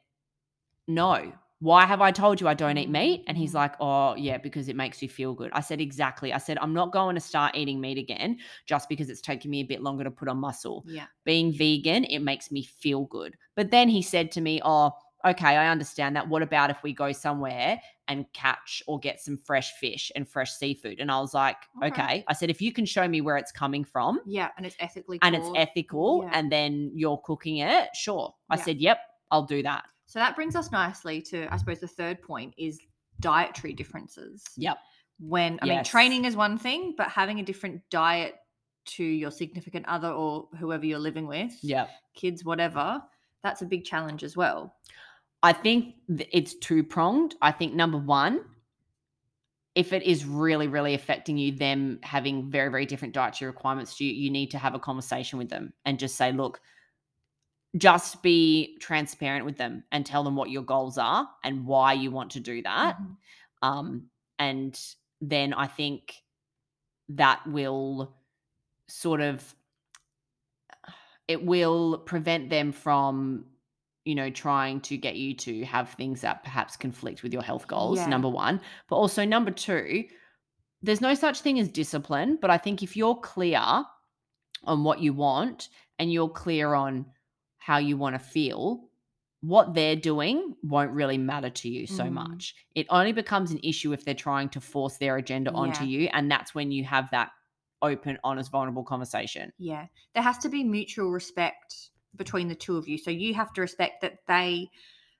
"No. 0.87 1.33
Why 1.59 1.85
have 1.85 2.01
I 2.01 2.11
told 2.11 2.41
you 2.41 2.47
I 2.49 2.53
don't 2.55 2.77
eat 2.77 2.89
meat?" 2.89 3.23
And 3.27 3.37
he's 3.37 3.53
Mhm. 3.53 3.55
like, 3.55 3.75
"Oh, 3.79 4.15
yeah, 4.15 4.37
because 4.37 4.67
it 4.69 4.75
makes 4.75 5.01
you 5.01 5.09
feel 5.09 5.33
good." 5.33 5.51
I 5.53 5.61
said, 5.61 5.79
"Exactly." 5.81 6.33
I 6.33 6.37
said, 6.37 6.57
"I'm 6.59 6.73
not 6.73 6.91
going 6.91 7.15
to 7.15 7.21
start 7.21 7.55
eating 7.55 7.79
meat 7.81 7.97
again 7.97 8.39
just 8.65 8.89
because 8.89 9.09
it's 9.09 9.21
taking 9.21 9.51
me 9.51 9.61
a 9.61 9.65
bit 9.65 9.81
longer 9.81 10.03
to 10.03 10.11
put 10.11 10.27
on 10.27 10.37
muscle. 10.39 10.85
yeah 10.85 11.07
Being 11.25 11.53
vegan, 11.53 12.03
it 12.05 12.19
makes 12.19 12.51
me 12.51 12.63
feel 12.63 13.05
good." 13.05 13.37
But 13.55 13.71
then 13.71 13.87
he 13.89 14.01
said 14.01 14.31
to 14.33 14.41
me, 14.41 14.61
"Oh, 14.63 14.91
okay, 15.25 15.55
I 15.57 15.67
understand 15.69 16.15
that. 16.15 16.27
What 16.27 16.41
about 16.41 16.69
if 16.69 16.81
we 16.83 16.93
go 16.93 17.11
somewhere 17.11 17.79
and 18.07 18.25
catch 18.33 18.83
or 18.87 18.99
get 18.99 19.21
some 19.21 19.37
fresh 19.37 19.71
fish 19.73 20.11
and 20.15 20.27
fresh 20.27 20.51
seafood?" 20.53 20.99
And 20.99 21.11
I 21.11 21.19
was 21.19 21.33
like, 21.33 21.57
Okay. 21.83 21.87
"Okay." 21.87 22.23
I 22.27 22.33
said, 22.33 22.49
"If 22.49 22.61
you 22.61 22.71
can 22.73 22.85
show 22.85 23.07
me 23.07 23.21
where 23.21 23.37
it's 23.37 23.51
coming 23.51 23.83
from, 23.83 24.19
yeah 24.25 24.49
and 24.57 24.65
it's 24.65 24.75
ethically 24.79 25.19
and 25.21 25.35
it's 25.35 25.49
ethical 25.55 26.23
Yeah. 26.25 26.37
and 26.37 26.51
then 26.51 26.91
you're 26.93 27.17
cooking 27.19 27.57
it 27.57 27.89
sure 27.95 28.33
i 28.49 28.55
Yeah. 28.57 28.63
said 28.63 28.77
yep 28.79 28.99
i'll 29.31 29.45
do 29.45 29.63
that 29.63 29.85
So 30.05 30.19
that 30.19 30.35
brings 30.35 30.55
us 30.55 30.71
nicely 30.71 31.21
to, 31.23 31.51
I 31.51 31.57
suppose, 31.57 31.79
the 31.79 31.87
third 31.87 32.21
point 32.21 32.53
is 32.57 32.79
dietary 33.19 33.73
differences. 33.73 34.43
Yep. 34.57 34.77
When, 35.19 35.57
I 35.61 35.65
mean, 35.65 35.83
training 35.83 36.25
is 36.25 36.35
one 36.35 36.57
thing, 36.57 36.93
but 36.97 37.07
having 37.09 37.39
a 37.39 37.43
different 37.43 37.81
diet 37.89 38.35
to 38.85 39.03
your 39.03 39.31
significant 39.31 39.87
other 39.87 40.09
or 40.09 40.49
whoever 40.59 40.85
you're 40.85 40.99
living 40.99 41.25
with, 41.25 41.57
yeah, 41.63 41.87
kids, 42.13 42.43
whatever, 42.43 43.01
that's 43.41 43.61
a 43.61 43.65
big 43.65 43.85
challenge 43.85 44.23
as 44.23 44.35
well. 44.35 44.75
I 45.43 45.53
think 45.53 45.95
it's 46.31 46.55
two 46.55 46.83
pronged 46.83 47.35
i 47.41 47.51
think 47.51 47.73
number 47.73 47.97
one 47.97 48.41
if 49.75 49.93
it 49.93 50.03
is 50.03 50.25
really 50.25 50.67
really 50.67 50.93
affecting 50.93 51.37
you 51.37 51.51
them 51.51 51.99
having 52.03 52.49
very 52.49 52.69
very 52.69 52.85
different 52.85 53.13
dietary 53.13 53.49
requirements 53.49 53.97
to 53.97 54.05
you 54.05 54.13
you 54.13 54.29
need 54.29 54.49
to 54.51 54.57
have 54.57 54.73
a 54.73 54.79
conversation 54.79 55.37
with 55.37 55.49
them 55.49 55.71
and 55.85 55.99
just 55.99 56.15
say 56.15 56.31
look 56.31 56.59
just 57.77 58.21
be 58.21 58.77
transparent 58.79 59.45
with 59.45 59.57
them 59.57 59.83
and 59.91 60.05
tell 60.05 60.23
them 60.23 60.35
what 60.35 60.51
your 60.51 60.61
goals 60.61 60.97
are 60.97 61.27
and 61.43 61.65
why 61.65 61.91
you 61.93 62.11
want 62.11 62.29
to 62.31 62.39
do 62.39 62.61
that 62.61 62.97
Mhm. 62.99 63.15
um, 63.63 64.09
and 64.39 64.79
then 65.21 65.53
I 65.53 65.67
think 65.67 66.21
that 67.09 67.45
will 67.47 68.13
sort 68.87 69.21
of 69.21 69.55
it 71.27 71.43
will 71.43 71.99
prevent 71.99 72.49
them 72.49 72.71
from 72.71 73.45
you 74.05 74.15
know 74.15 74.29
trying 74.29 74.81
to 74.81 74.97
get 74.97 75.15
you 75.15 75.33
to 75.33 75.63
have 75.65 75.89
things 75.91 76.21
that 76.21 76.43
perhaps 76.43 76.75
conflict 76.75 77.23
with 77.23 77.31
your 77.33 77.41
health 77.41 77.67
goals 77.67 77.97
Yeah. 77.99 78.07
number 78.07 78.29
one 78.29 78.59
but 78.89 78.97
also 78.97 79.23
number 79.25 79.51
two 79.51 80.05
there's 80.81 81.01
no 81.01 81.13
such 81.13 81.39
thing 81.41 81.59
as 81.59 81.69
discipline 81.69 82.37
but 82.41 82.49
i 82.49 82.57
think 82.57 82.83
if 82.83 82.97
you're 82.97 83.15
clear 83.15 83.61
on 84.65 84.83
what 84.83 84.99
you 84.99 85.13
want 85.13 85.69
and 85.99 86.11
you're 86.11 86.29
clear 86.29 86.73
on 86.73 87.05
how 87.57 87.77
you 87.77 87.95
want 87.97 88.15
to 88.15 88.19
feel 88.19 88.89
what 89.41 89.73
they're 89.73 89.95
doing 89.95 90.55
won't 90.63 90.91
really 90.91 91.17
matter 91.17 91.49
to 91.49 91.69
you 91.69 91.85
so 91.87 92.03
Mm. 92.05 92.13
much 92.13 92.55
it 92.75 92.85
only 92.89 93.11
becomes 93.13 93.51
an 93.51 93.59
issue 93.63 93.93
if 93.93 94.03
they're 94.03 94.13
trying 94.13 94.49
to 94.49 94.61
force 94.61 94.97
their 94.97 95.17
agenda 95.17 95.51
onto 95.51 95.83
Yeah. 95.85 95.99
you 95.99 96.09
and 96.13 96.29
that's 96.29 96.53
when 96.55 96.71
you 96.71 96.83
have 96.83 97.09
that 97.11 97.29
open 97.81 98.17
honest 98.23 98.51
vulnerable 98.51 98.83
conversation 98.83 99.51
Yeah. 99.57 99.87
There 100.13 100.23
has 100.23 100.37
to 100.39 100.49
be 100.49 100.63
mutual 100.63 101.09
respect 101.11 101.89
between 102.15 102.47
the 102.47 102.55
two 102.55 102.77
of 102.77 102.87
you. 102.87 102.97
So 102.97 103.11
you 103.11 103.33
have 103.33 103.53
to 103.53 103.61
respect 103.61 104.01
that 104.01 104.19
they 104.27 104.69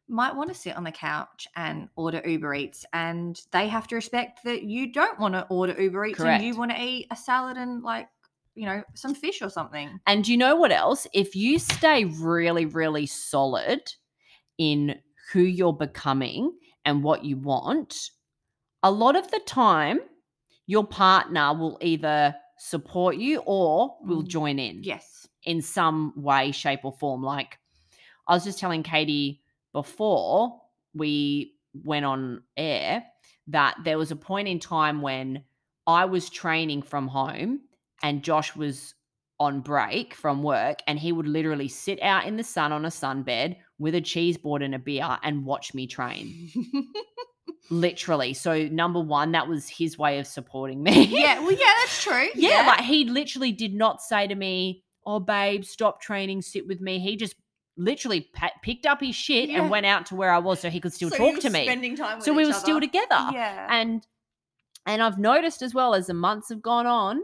might 0.08 0.36
want 0.36 0.50
to 0.50 0.56
sit 0.56 0.76
on 0.76 0.84
the 0.84 0.92
couch 0.92 1.48
and 1.56 1.88
order 1.96 2.22
Uber 2.26 2.54
Eats, 2.56 2.86
and 2.94 3.40
they 3.52 3.68
have 3.68 3.88
to 3.88 3.96
respect 3.96 4.44
that 4.44 4.64
you 4.64 4.92
don't 4.92 5.20
want 5.20 5.34
to 5.34 5.48
order 5.50 5.80
Uber 5.82 6.06
Eats 6.08 6.20
and 6.20 6.44
you 6.44 6.56
want 6.58 6.72
to 6.72 6.82
eat 6.82 7.08
a 7.12 7.16
salad 7.16 7.58
and 7.58 7.84
like 7.84 8.08
you 8.56 8.66
know 8.66 8.84
some 8.94 9.16
fish 9.16 9.42
or 9.42 9.50
something. 9.50 10.00
And 10.06 10.28
you 10.28 10.38
know 10.38 10.56
what 10.56 10.72
else? 10.72 11.08
If 11.14 11.36
you 11.36 11.58
stay 11.60 12.06
really, 12.06 12.66
really 12.66 13.06
solid 13.06 13.82
in 14.58 14.96
who 15.32 15.40
you're 15.40 15.74
becoming 15.74 16.52
and 16.86 17.04
what 17.04 17.24
you 17.24 17.38
want, 17.38 18.12
a 18.84 18.92
lot 18.92 19.16
of 19.16 19.32
the 19.32 19.40
time, 19.46 20.00
your 20.68 20.86
partner 20.86 21.54
will 21.54 21.78
either 21.82 22.36
support 22.58 23.16
you 23.16 23.42
or 23.46 23.98
will 24.02 24.24
Mm. 24.24 24.28
join 24.28 24.60
in 24.60 24.84
Yes. 24.84 25.23
In 25.46 25.62
some 25.62 26.14
way, 26.16 26.52
shape, 26.52 26.82
or 26.84 26.94
form. 26.94 27.24
Like 27.24 27.58
I 28.28 28.34
was 28.34 28.44
just 28.44 28.60
telling 28.60 28.84
Caity 28.84 29.40
before 29.74 30.62
we 30.94 31.56
went 31.84 32.06
on 32.06 32.44
air 32.56 33.04
that 33.48 33.76
there 33.84 33.98
was 33.98 34.12
a 34.12 34.16
point 34.16 34.48
in 34.48 34.60
time 34.60 35.02
when 35.02 35.44
I 35.86 36.06
was 36.06 36.30
training 36.30 36.84
from 36.84 37.08
home 37.08 37.62
and 38.02 38.24
Josh 38.24 38.56
was 38.56 38.94
on 39.40 39.60
break 39.60 40.14
from 40.14 40.44
work 40.44 40.80
and 40.88 40.98
he 40.98 41.12
would 41.12 41.28
literally 41.28 41.68
sit 41.68 42.02
out 42.02 42.26
in 42.26 42.38
the 42.38 42.44
sun 42.44 42.72
on 42.72 42.86
a 42.86 42.90
sunbed 42.90 43.58
with 43.80 43.96
a 43.96 44.02
cheese 44.02 44.38
board 44.38 44.62
and 44.62 44.74
a 44.76 44.80
beer 44.80 45.18
and 45.24 45.46
watch 45.46 45.74
me 45.74 45.88
train. 45.88 46.50
Literally. 47.70 48.34
So 48.34 48.68
number 48.68 49.00
one, 49.00 49.32
that 49.32 49.48
was 49.48 49.68
his 49.68 49.98
way 49.98 50.20
of 50.20 50.28
supporting 50.28 50.84
me. 50.84 51.06
yeah. 51.06 51.40
Well, 51.40 51.52
yeah, 51.52 51.74
that's 51.82 52.04
true. 52.04 52.28
Yeah, 52.36 52.66
like 52.68 52.82
he 52.82 53.06
literally 53.06 53.52
did 53.52 53.74
not 53.74 54.02
say 54.02 54.28
to 54.28 54.36
me, 54.36 54.83
"Oh, 55.06 55.20
babe, 55.20 55.64
stop 55.64 56.02
training, 56.02 56.42
sit 56.42 56.68
with 56.68 56.82
me." 56.82 57.00
He 57.00 57.16
just 57.16 57.36
literally 57.76 58.22
pa- 58.22 58.52
picked 58.62 58.86
up 58.86 59.02
his 59.02 59.16
shit 59.16 59.50
Yeah. 59.50 59.62
and 59.62 59.70
went 59.72 59.86
out 59.88 60.06
to 60.08 60.16
where 60.16 60.32
I 60.32 60.38
was 60.38 60.60
so 60.60 60.70
he 60.70 60.80
could 60.80 60.94
still 60.94 61.10
So 61.10 61.18
talk 61.18 61.40
to 61.40 61.50
me. 61.50 61.64
Spending 61.64 61.96
time 61.96 62.22
So 62.22 62.32
we 62.34 62.46
were 62.46 62.54
still 62.54 62.80
together. 62.80 63.30
Yeah. 63.32 63.68
And 63.70 64.06
and 64.86 65.02
I've 65.02 65.18
noticed 65.18 65.62
as 65.62 65.74
well 65.74 65.94
as 65.96 66.08
the 66.08 66.14
months 66.14 66.50
have 66.50 66.62
gone 66.62 66.86
on 66.86 67.22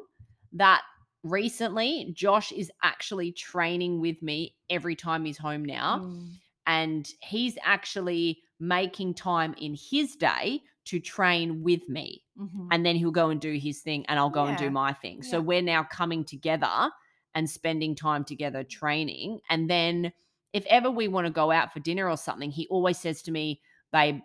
that 0.53 0.81
recently 1.23 2.11
Josh 2.13 2.51
is 2.51 2.71
actually 2.81 3.31
training 3.31 3.99
with 3.99 4.21
me 4.21 4.55
every 4.69 4.95
time 4.95 5.25
he's 5.25 5.37
home 5.37 5.63
now 5.65 5.99
Mm. 5.99 6.29
and 6.65 7.07
he's 7.21 7.57
actually 7.63 8.39
making 8.59 9.13
time 9.13 9.53
in 9.59 9.75
his 9.75 10.15
day 10.15 10.61
to 10.85 10.99
train 10.99 11.61
with 11.61 11.87
me 11.89 12.23
Mhm. 12.39 12.69
and 12.71 12.85
then 12.85 12.95
he'll 12.95 13.11
go 13.11 13.29
and 13.29 13.39
do 13.41 13.53
his 13.53 13.81
thing 13.81 14.05
and 14.07 14.17
I'll 14.17 14.29
go 14.29 14.45
and 14.45 14.57
do 14.57 14.69
my 14.71 14.93
thing. 14.93 15.21
So 15.21 15.39
we're 15.41 15.61
now 15.61 15.83
coming 15.83 16.23
together 16.23 16.89
and 17.35 17.49
spending 17.49 17.95
time 17.95 18.23
together 18.23 18.63
training. 18.63 19.39
And 19.49 19.69
then 19.69 20.11
if 20.53 20.65
ever 20.65 20.89
we 20.89 21.07
want 21.07 21.27
to 21.27 21.31
go 21.33 21.51
out 21.51 21.71
for 21.73 21.79
dinner 21.79 22.09
or 22.09 22.17
something, 22.17 22.51
he 22.51 22.67
always 22.67 22.97
says 22.97 23.21
to 23.23 23.31
me, 23.31 23.61
babe, 23.91 24.19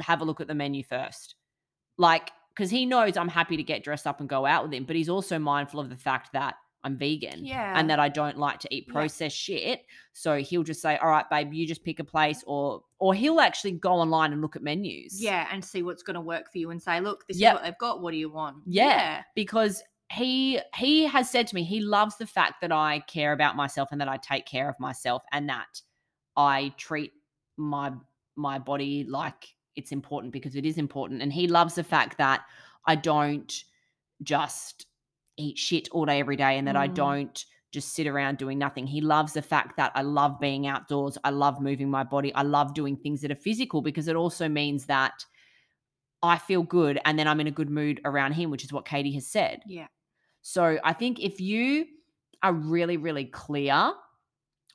have 0.00 0.20
a 0.20 0.24
look 0.24 0.40
at 0.40 0.46
the 0.48 0.54
menu 0.54 0.82
first. 0.84 1.34
Like, 1.98 2.30
because 2.54 2.70
he 2.70 2.86
knows 2.86 3.16
I'm 3.16 3.28
happy 3.28 3.56
to 3.56 3.62
get 3.62 3.82
dressed 3.84 4.06
up 4.06 4.20
and 4.20 4.28
go 4.28 4.46
out 4.46 4.62
with 4.64 4.72
him, 4.72 4.84
but 4.84 4.96
he's 4.96 5.08
also 5.08 5.38
mindful 5.38 5.80
of 5.80 5.90
the 5.90 5.96
fact 5.96 6.32
that 6.32 6.54
I'm 6.84 6.96
vegan 6.96 7.44
Yeah. 7.44 7.74
and 7.76 7.90
that 7.90 7.98
I 7.98 8.08
don't 8.08 8.38
like 8.38 8.60
to 8.60 8.68
eat 8.74 8.84
Yeah. 8.86 8.92
processed 8.92 9.36
shit. 9.36 9.84
So 10.12 10.36
he'll 10.38 10.62
just 10.62 10.80
say, 10.80 10.96
"All 10.98 11.08
right, 11.08 11.28
babe, 11.28 11.52
you 11.52 11.66
just 11.66 11.82
pick 11.82 11.98
a 11.98 12.04
place," 12.04 12.44
or 12.46 12.84
or 13.00 13.12
he'll 13.12 13.40
actually 13.40 13.72
go 13.72 13.92
online 13.94 14.32
and 14.32 14.40
look 14.40 14.54
at 14.56 14.62
menus. 14.62 15.20
yeah, 15.20 15.48
and 15.50 15.62
see 15.64 15.82
what's 15.82 16.02
going 16.04 16.14
to 16.14 16.20
work 16.20 16.50
for 16.52 16.58
you, 16.58 16.70
and 16.70 16.80
say, 16.80 17.00
look, 17.00 17.26
this 17.26 17.38
Yep. 17.38 17.50
is 17.52 17.54
what 17.56 17.62
they've 17.64 17.78
got. 17.78 18.00
What 18.02 18.12
do 18.12 18.16
you 18.18 18.30
want? 18.30 18.58
Yeah. 18.66 19.22
because 19.34 19.82
he 20.12 20.60
he 20.76 21.04
has 21.04 21.28
said 21.30 21.46
to 21.48 21.54
me 21.54 21.64
he 21.64 21.80
loves 21.80 22.16
the 22.16 22.26
fact 22.26 22.60
that 22.60 22.72
I 22.72 23.00
care 23.08 23.32
about 23.32 23.56
myself 23.56 23.88
and 23.90 24.00
that 24.00 24.08
I 24.08 24.18
take 24.18 24.46
care 24.46 24.68
of 24.68 24.78
myself 24.78 25.22
and 25.32 25.48
that 25.48 25.80
I 26.36 26.72
treat 26.76 27.12
my 27.56 27.92
my 28.36 28.58
body 28.58 29.04
like 29.08 29.48
it's 29.74 29.92
important 29.92 30.32
because 30.32 30.54
it 30.54 30.64
is 30.64 30.78
important 30.78 31.22
and 31.22 31.32
he 31.32 31.48
loves 31.48 31.74
the 31.74 31.84
fact 31.84 32.18
that 32.18 32.42
I 32.86 32.94
don't 32.94 33.52
just 34.22 34.86
eat 35.36 35.58
shit 35.58 35.88
all 35.90 36.06
day 36.06 36.20
every 36.20 36.36
day 36.36 36.56
and 36.56 36.66
that 36.68 36.76
I 36.76 36.88
Mm. 36.88 36.94
don't 36.94 37.44
just 37.72 37.92
sit 37.94 38.06
around 38.06 38.38
doing 38.38 38.58
nothing. 38.58 38.86
He 38.86 39.02
loves 39.02 39.34
the 39.34 39.42
fact 39.42 39.76
that 39.76 39.92
I 39.94 40.00
love 40.02 40.40
being 40.40 40.66
outdoors. 40.66 41.18
I 41.24 41.30
love 41.30 41.60
moving 41.60 41.90
my 41.90 42.04
body. 42.04 42.32
I 42.34 42.42
love 42.42 42.72
doing 42.72 42.96
things 42.96 43.20
that 43.20 43.30
are 43.30 43.34
physical 43.36 43.82
because 43.82 44.08
it 44.08 44.16
also 44.16 44.48
means 44.48 44.86
that 44.86 45.26
I 46.22 46.38
feel 46.38 46.62
good 46.62 46.98
and 47.04 47.18
then 47.18 47.28
I'm 47.28 47.40
in 47.40 47.48
a 47.48 47.50
good 47.50 47.68
mood 47.68 48.00
around 48.04 48.32
him, 48.32 48.50
which 48.50 48.64
is 48.64 48.72
what 48.72 48.86
Caity 48.86 49.12
has 49.14 49.26
said. 49.26 49.60
Yeah. 49.66 49.88
So 50.48 50.78
I 50.84 50.92
think 50.92 51.18
if 51.18 51.40
you 51.40 51.86
are 52.40 52.52
really, 52.52 52.96
really 52.98 53.24
clear 53.24 53.92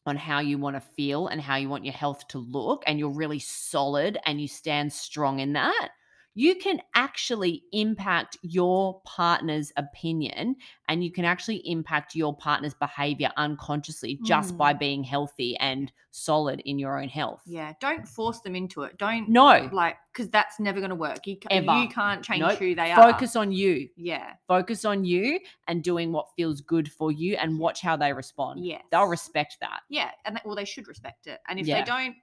on 0.06 0.18
how 0.18 0.42
you 0.42 0.58
want 0.58 0.76
to 0.76 0.82
feel 0.82 1.28
and 1.28 1.40
how 1.40 1.56
you 1.56 1.70
want 1.70 1.86
your 1.86 1.94
health 1.94 2.28
to 2.28 2.40
look, 2.40 2.84
and 2.86 3.00
you're 3.00 3.10
really 3.10 3.40
solid 3.40 4.18
and 4.26 4.42
you 4.42 4.50
stand 4.50 4.92
strong 4.92 5.40
in 5.40 5.54
that, 5.54 5.92
you 6.34 6.56
can 6.56 6.82
actually 6.96 7.64
impact 7.74 8.38
your 8.42 9.02
partner's 9.06 9.72
opinion 9.76 10.56
and 10.88 11.04
you 11.04 11.12
can 11.12 11.26
actually 11.26 11.58
impact 11.70 12.16
your 12.16 12.36
partner's 12.36 12.74
behavior 12.74 13.30
unconsciously 13.38 14.18
just 14.24 14.54
Mm. 14.54 14.58
by 14.58 14.74
being 14.74 15.04
healthy 15.04 15.58
and 15.58 15.92
solid 16.12 16.62
in 16.62 16.80
your 16.80 17.02
own 17.02 17.10
health. 17.10 17.42
Yeah. 17.46 17.74
Don't 17.82 18.08
force 18.08 18.40
them 18.42 18.56
into 18.56 18.84
it. 18.84 18.98
Don't 18.98 19.28
No, 19.30 19.70
like 19.74 19.98
because 20.14 20.30
that's 20.30 20.60
never 20.60 20.80
going 20.80 20.90
to 20.90 20.96
work. 20.96 21.26
You, 21.26 21.38
Ever. 21.50 21.82
you 21.82 21.88
can't 21.90 22.24
change 22.24 22.42
Nope. 22.42 22.60
who 22.60 22.76
they 22.76 22.92
are. 22.92 23.12
focus 23.12 23.36
on 23.36 23.52
you. 23.52 23.90
Yeah. 23.96 24.34
Focus 24.48 24.84
on 24.86 25.06
you 25.06 25.40
and 25.68 25.84
doing 25.84 26.12
what 26.12 26.28
feels 26.36 26.62
good 26.62 26.92
for 26.92 27.12
you 27.12 27.36
and 27.36 27.60
watch 27.60 27.82
how 27.82 27.96
they 27.98 28.12
respond. 28.14 28.66
Yeah, 28.66 28.82
They'll 28.92 29.06
respect 29.08 29.58
that. 29.62 29.82
Yeah, 29.90 30.12
and 30.26 30.36
they, 30.36 30.42
well, 30.46 30.56
they 30.56 30.66
should 30.66 30.88
respect 30.88 31.28
it. 31.28 31.40
And 31.48 31.60
if 31.60 31.68
Yeah. 31.68 31.80
they 31.80 31.86
don't, 31.86 32.16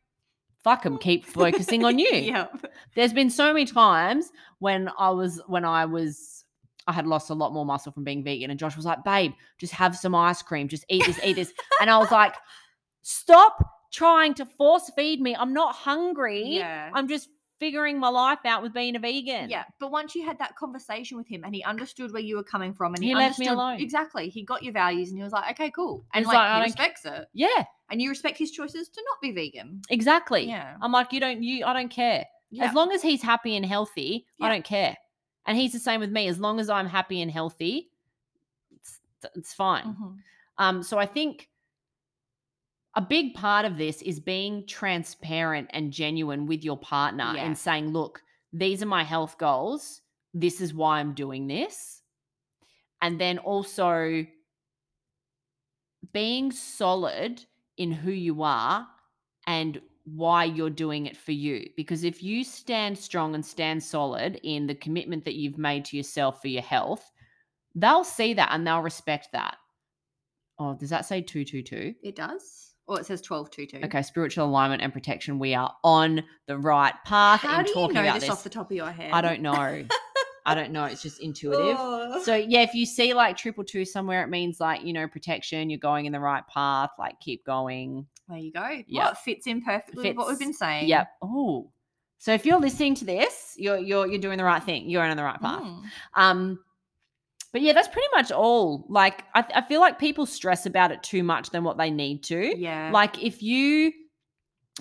Fuck 0.64 0.82
them. 0.82 0.98
Keep 0.98 1.24
focusing 1.24 1.84
on 1.84 1.98
you. 1.98 2.10
yeah, 2.12 2.46
There's 2.94 3.12
been 3.12 3.30
so 3.30 3.52
many 3.52 3.64
times 3.64 4.30
when 4.58 4.90
I 4.98 5.10
was 5.10 5.40
when 5.46 5.64
I 5.64 5.84
was 5.84 6.44
I 6.86 6.92
had 6.92 7.06
lost 7.06 7.30
a 7.30 7.34
lot 7.34 7.52
more 7.52 7.64
muscle 7.66 7.92
from 7.92 8.02
being 8.04 8.24
vegan, 8.24 8.50
and 8.50 8.58
Josh 8.58 8.76
was 8.76 8.84
like, 8.86 9.04
"Babe, 9.04 9.32
just 9.58 9.72
have 9.74 9.96
some 9.96 10.14
ice 10.14 10.42
cream. 10.42 10.68
Just 10.68 10.84
eat 10.88 11.04
this, 11.06 11.20
eat 11.22 11.34
this." 11.34 11.52
And 11.80 11.90
I 11.90 11.98
was 11.98 12.10
like, 12.10 12.34
"Stop 13.02 13.58
trying 13.92 14.34
to 14.34 14.44
force 14.46 14.90
feed 14.96 15.20
me. 15.20 15.34
I'm 15.36 15.52
not 15.52 15.74
hungry. 15.74 16.44
yeah, 16.46 16.90
I'm 16.92 17.08
just 17.08 17.28
figuring 17.60 17.98
my 17.98 18.08
life 18.08 18.38
out 18.44 18.62
with 18.62 18.72
being 18.72 18.96
a 18.96 18.98
vegan." 18.98 19.50
yeah. 19.50 19.64
But 19.78 19.90
once 19.90 20.14
you 20.14 20.24
had 20.24 20.38
that 20.38 20.56
conversation 20.56 21.16
with 21.16 21.28
him, 21.28 21.44
and 21.44 21.54
he 21.54 21.62
understood 21.62 22.12
where 22.12 22.22
you 22.22 22.36
were 22.36 22.42
coming 22.42 22.74
from, 22.74 22.94
and 22.94 23.02
he, 23.02 23.10
He 23.10 23.14
left 23.14 23.38
me 23.38 23.46
alone. 23.48 23.80
exactly, 23.80 24.28
he 24.28 24.42
got 24.44 24.62
your 24.62 24.72
values, 24.72 25.10
and 25.10 25.18
he 25.18 25.22
was 25.22 25.32
like, 25.32 25.52
"Okay, 25.52 25.70
cool," 25.70 26.04
and 26.14 26.24
He's 26.24 26.26
like, 26.26 26.36
like, 26.36 26.48
"I 26.48 26.56
he 26.58 26.64
respects 26.64 27.04
it, 27.04 27.28
yeah, 27.32 27.64
and 27.90 28.00
you 28.02 28.08
respect 28.10 28.36
his 28.38 28.50
choices 28.50 28.88
to 28.88 29.02
not 29.10 29.20
be 29.22 29.32
vegan. 29.32 29.80
exactly. 29.90 30.46
Yeah, 30.48 30.76
I'm 30.82 30.92
like, 30.92 31.12
you 31.12 31.20
don't, 31.20 31.42
you, 31.42 31.64
I 31.64 31.72
don't 31.72 31.90
care. 31.90 32.24
yeah, 32.50 32.64
As 32.66 32.74
long 32.74 32.92
as 32.92 33.02
he's 33.02 33.22
happy 33.22 33.56
and 33.56 33.64
healthy, 33.64 34.26
I 34.40 34.48
don't 34.48 34.64
care. 34.64 34.96
And 35.46 35.56
he's 35.56 35.72
the 35.72 35.78
same 35.78 36.00
with 36.00 36.10
me. 36.10 36.28
As 36.28 36.38
long 36.38 36.60
as 36.60 36.68
I'm 36.68 36.86
happy 36.86 37.22
and 37.22 37.30
healthy, 37.30 37.90
it's, 38.76 39.00
it's 39.34 39.54
fine. 39.54 39.84
Mhm. 39.84 40.16
Um, 40.58 40.82
so 40.82 40.98
I 40.98 41.06
think 41.06 41.48
a 42.94 43.00
big 43.00 43.32
part 43.34 43.64
of 43.64 43.78
this 43.78 44.02
is 44.02 44.18
being 44.20 44.66
transparent 44.66 45.70
and 45.72 45.92
genuine 45.92 46.46
with 46.46 46.64
your 46.64 46.76
partner 46.76 47.32
Yeah. 47.34 47.44
and 47.44 47.56
saying, 47.56 47.92
look, 47.92 48.22
these 48.52 48.82
are 48.82 48.86
my 48.86 49.04
health 49.04 49.38
goals. 49.38 50.02
This 50.34 50.60
is 50.60 50.74
why 50.74 50.98
I'm 51.00 51.14
doing 51.14 51.46
this. 51.46 52.02
And 53.00 53.20
then 53.20 53.38
also 53.38 54.24
being 56.12 56.50
solid 56.52 57.44
in 57.78 57.92
who 57.92 58.10
you 58.10 58.42
are 58.42 58.86
and 59.46 59.80
why 60.04 60.44
you're 60.44 60.70
doing 60.70 61.06
it 61.06 61.16
for 61.16 61.32
you. 61.32 61.68
Because 61.76 62.04
if 62.04 62.22
you 62.22 62.44
stand 62.44 62.98
strong 62.98 63.34
and 63.34 63.44
stand 63.44 63.82
solid 63.82 64.40
in 64.42 64.66
the 64.66 64.74
commitment 64.74 65.24
that 65.24 65.34
you've 65.34 65.58
made 65.58 65.84
to 65.86 65.96
yourself 65.96 66.40
for 66.40 66.48
your 66.48 66.62
health, 66.62 67.10
they'll 67.74 68.04
see 68.04 68.34
that 68.34 68.50
and 68.52 68.66
they'll 68.66 68.80
respect 68.80 69.28
that. 69.32 69.56
Oh, 70.58 70.74
does 70.74 70.90
that 70.90 71.06
say 71.06 71.20
222? 71.22 71.94
it 72.02 72.16
does. 72.16 72.64
Or 72.88 72.98
it 72.98 73.04
says 73.04 73.20
twelve 73.20 73.50
two 73.50 73.66
two. 73.66 73.80
Okay, 73.84 74.00
spiritual 74.00 74.46
alignment 74.46 74.80
and 74.80 74.90
protection. 74.90 75.38
We 75.38 75.54
are 75.54 75.74
on 75.84 76.24
the 76.46 76.56
right 76.56 76.94
path 77.04 77.40
How 77.42 77.58
in 77.58 77.66
do 77.66 77.72
you 77.72 77.92
know 77.92 78.02
this, 78.14 78.22
this. 78.22 78.30
off 78.30 78.42
the 78.42 78.48
top 78.48 78.70
of 78.70 78.76
your 78.78 78.90
head? 78.90 79.10
I 79.12 79.20
don't 79.20 79.42
know. 79.42 79.84
I 80.48 80.54
don't 80.54 80.72
know. 80.72 80.84
It's 80.84 81.02
just 81.02 81.20
intuitive. 81.20 81.76
Oh. 81.78 82.22
So 82.24 82.34
yeah, 82.34 82.62
if 82.62 82.74
you 82.74 82.86
see 82.86 83.12
like 83.12 83.36
triple 83.36 83.64
two 83.64 83.84
somewhere, 83.84 84.22
it 84.22 84.28
means 84.28 84.60
like 84.60 84.82
you 84.82 84.92
know 84.92 85.06
protection. 85.06 85.68
You're 85.68 85.78
going 85.78 86.06
in 86.06 86.12
the 86.12 86.20
right 86.20 86.46
path. 86.48 86.90
Like 86.98 87.20
keep 87.20 87.44
going. 87.44 88.06
there 88.28 88.38
you 88.38 88.52
go. 88.52 88.82
Yeah. 88.86 89.04
Well, 89.04 89.14
fits 89.14 89.46
in 89.46 89.62
perfectly 89.62 90.08
with 90.08 90.16
what 90.16 90.28
we've 90.28 90.38
been 90.38 90.54
saying. 90.54 90.88
Yep. 90.88 91.08
Oh. 91.22 91.70
So 92.18 92.32
if 92.32 92.44
you're 92.44 92.58
listening 92.58 92.94
to 92.96 93.04
this, 93.04 93.54
you're 93.56 93.78
you're 93.78 94.06
you're 94.06 94.20
doing 94.20 94.38
the 94.38 94.44
right 94.44 94.62
thing. 94.62 94.88
You're 94.88 95.02
on 95.02 95.16
the 95.16 95.22
right 95.22 95.40
path. 95.40 95.62
Mm. 95.62 95.82
Um, 96.14 96.58
but 97.52 97.62
yeah, 97.62 97.72
that's 97.72 97.88
pretty 97.88 98.08
much 98.14 98.32
all. 98.32 98.86
Like 98.88 99.24
I, 99.34 99.44
I 99.54 99.62
feel 99.62 99.80
like 99.80 99.98
people 99.98 100.26
stress 100.26 100.66
about 100.66 100.92
it 100.92 101.02
too 101.02 101.22
much 101.22 101.50
than 101.50 101.64
what 101.64 101.78
they 101.78 101.90
need 101.90 102.22
to. 102.24 102.58
Yeah. 102.58 102.90
Like 102.92 103.22
if 103.22 103.42
you 103.42 103.92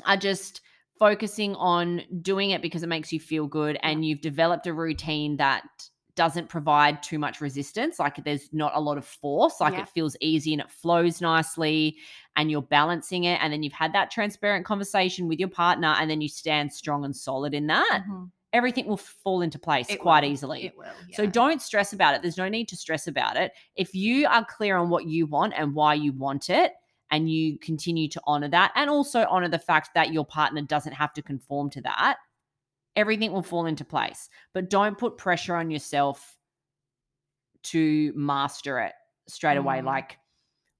are 0.06 0.18
just 0.18 0.62
focusing 1.00 1.56
on 1.56 2.02
doing 2.22 2.52
it 2.52 2.62
because 2.62 2.84
it 2.84 2.88
makes 2.88 3.12
you 3.14 3.20
feel 3.20 3.48
good 3.48 3.78
and 3.84 4.06
you've 4.06 4.22
developed 4.22 4.68
a 4.68 4.74
routine 4.74 5.38
that 5.38 5.64
doesn't 6.16 6.50
provide 6.50 7.04
too 7.04 7.20
much 7.20 7.42
resistance. 7.42 8.00
Like 8.00 8.24
there's 8.24 8.52
not 8.52 8.72
a 8.76 8.80
lot 8.82 8.98
of 8.98 9.06
force. 9.06 9.62
Like 9.62 9.74
Yeah. 9.74 9.82
it 9.82 9.90
feels 9.90 10.16
easy 10.20 10.52
and 10.52 10.62
it 10.62 10.72
flows 10.72 11.22
nicely 11.22 11.98
and 12.36 12.50
you're 12.50 12.64
balancing 12.64 13.26
it. 13.26 13.40
And 13.42 13.54
then 13.54 13.62
you've 13.62 13.74
had 13.74 13.94
that 13.94 14.10
transparent 14.10 14.66
conversation 14.66 15.28
with 15.28 15.38
your 15.40 15.50
partner 15.50 15.96
and 16.00 16.10
then 16.10 16.20
you 16.22 16.28
stand 16.28 16.74
strong 16.74 17.06
and 17.06 17.16
solid 17.16 17.54
in 17.54 17.68
that. 17.68 18.02
Mhm. 18.10 18.32
Everything 18.52 18.88
will 18.88 18.98
fall 18.98 19.42
into 19.42 19.60
place 19.60 19.90
It 19.92 20.00
quite 20.00 20.24
will. 20.24 20.32
easily. 20.32 20.66
It 20.66 20.78
will. 20.78 20.88
So 21.14 21.28
don't 21.28 21.62
stress 21.62 21.94
about 21.94 22.16
it. 22.16 22.24
There's 22.24 22.38
no 22.38 22.50
need 22.50 22.68
to 22.70 22.76
stress 22.78 23.06
about 23.06 23.38
it. 23.38 23.52
If 23.76 23.94
you 23.94 24.26
are 24.28 24.44
clear 24.44 24.78
on 24.78 24.90
what 24.90 25.06
you 25.06 25.28
want 25.28 25.54
and 25.56 25.76
why 25.76 25.94
you 25.94 26.14
want 26.14 26.50
it, 26.50 26.74
and 27.12 27.30
you 27.30 27.58
continue 27.60 28.08
to 28.10 28.22
honor 28.26 28.50
that, 28.50 28.72
and 28.76 28.90
also 28.90 29.26
honor 29.30 29.50
the 29.50 29.60
fact 29.60 29.92
that 29.96 30.12
your 30.12 30.26
partner 30.26 30.62
doesn't 30.62 30.94
have 30.94 31.14
to 31.14 31.22
conform 31.22 31.70
to 31.72 31.82
that, 31.82 32.18
everything 32.96 33.32
will 33.32 33.44
fall 33.44 33.66
into 33.66 33.86
place. 33.86 34.30
But 34.54 34.70
don't 34.70 34.98
put 34.98 35.18
pressure 35.18 35.56
on 35.56 35.72
yourself 35.72 36.38
to 37.64 38.14
master 38.16 38.80
it 38.80 38.94
straight 39.28 39.58
away. 39.58 39.80
Mm. 39.80 39.86
Like 39.86 40.18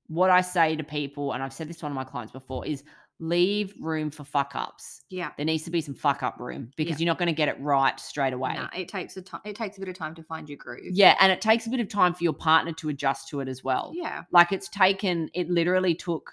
what 0.08 0.30
I 0.30 0.42
say 0.42 0.76
to 0.76 0.84
people, 0.84 1.34
and 1.34 1.44
I've 1.44 1.54
said 1.54 1.68
this 1.68 1.78
to 1.78 1.86
one 1.86 1.92
of 1.92 1.96
my 1.96 2.04
clients 2.04 2.32
before, 2.32 2.66
is 2.66 2.84
leave 3.20 3.74
room 3.80 4.12
for 4.12 4.24
fuck 4.24 4.52
ups. 4.56 5.02
Yeah. 5.10 5.32
There 5.38 5.46
needs 5.46 5.64
to 5.64 5.72
be 5.72 5.82
some 5.82 5.96
fuck 5.96 6.22
up 6.22 6.40
room 6.40 6.72
because 6.76 7.00
Yeah. 7.00 7.06
you're 7.06 7.12
not 7.12 7.18
going 7.18 7.28
to 7.28 7.34
get 7.34 7.48
it 7.50 7.60
right 7.60 8.00
straight 8.00 8.34
away. 8.34 8.54
Nah, 8.54 8.70
it 8.76 8.88
takes 8.88 9.18
a 9.18 9.22
time. 9.24 9.42
It 9.44 9.56
takes 9.56 9.78
a 9.78 9.80
bit 9.80 9.90
of 9.90 9.96
time 9.96 10.14
to 10.16 10.24
find 10.24 10.48
your 10.48 10.58
groove. 10.58 10.92
Yeah, 10.92 11.16
and 11.20 11.32
it 11.32 11.42
takes 11.42 11.66
a 11.66 11.70
bit 11.72 11.80
of 11.80 11.90
time 11.90 12.14
for 12.14 12.24
your 12.24 12.34
partner 12.34 12.74
to 12.74 12.90
adjust 12.90 13.28
to 13.30 13.40
it 13.40 13.48
as 13.48 13.64
well. 13.64 13.92
Yeah. 13.96 14.24
Like 14.32 14.52
it's 14.52 14.70
taken, 14.70 15.30
it 15.34 15.50
literally 15.50 15.96
took, 15.96 16.32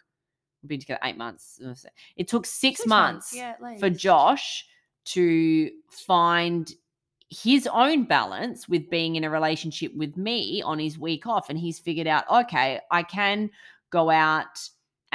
we've 0.62 0.68
been 0.68 0.80
together 0.80 1.00
eight 1.04 1.16
months. 1.16 1.58
It 2.16 2.28
took 2.28 2.44
six, 2.44 2.80
Six 2.80 2.86
months, 2.86 3.34
Yeah. 3.34 3.54
At 3.64 3.80
for. 3.80 3.88
Josh 3.88 4.66
to 5.06 5.70
find 5.90 6.70
his 7.30 7.66
own 7.66 8.04
balance 8.04 8.68
with 8.68 8.88
being 8.90 9.16
in 9.16 9.24
a 9.24 9.30
relationship 9.30 9.94
with 9.96 10.16
me 10.18 10.60
on 10.62 10.78
his 10.78 10.98
week 10.98 11.26
off. 11.26 11.48
And 11.50 11.58
he's 11.58 11.78
figured 11.78 12.06
out, 12.06 12.24
okay, 12.30 12.80
I 12.90 13.02
can 13.02 13.50
go 13.90 14.10
out 14.10 14.60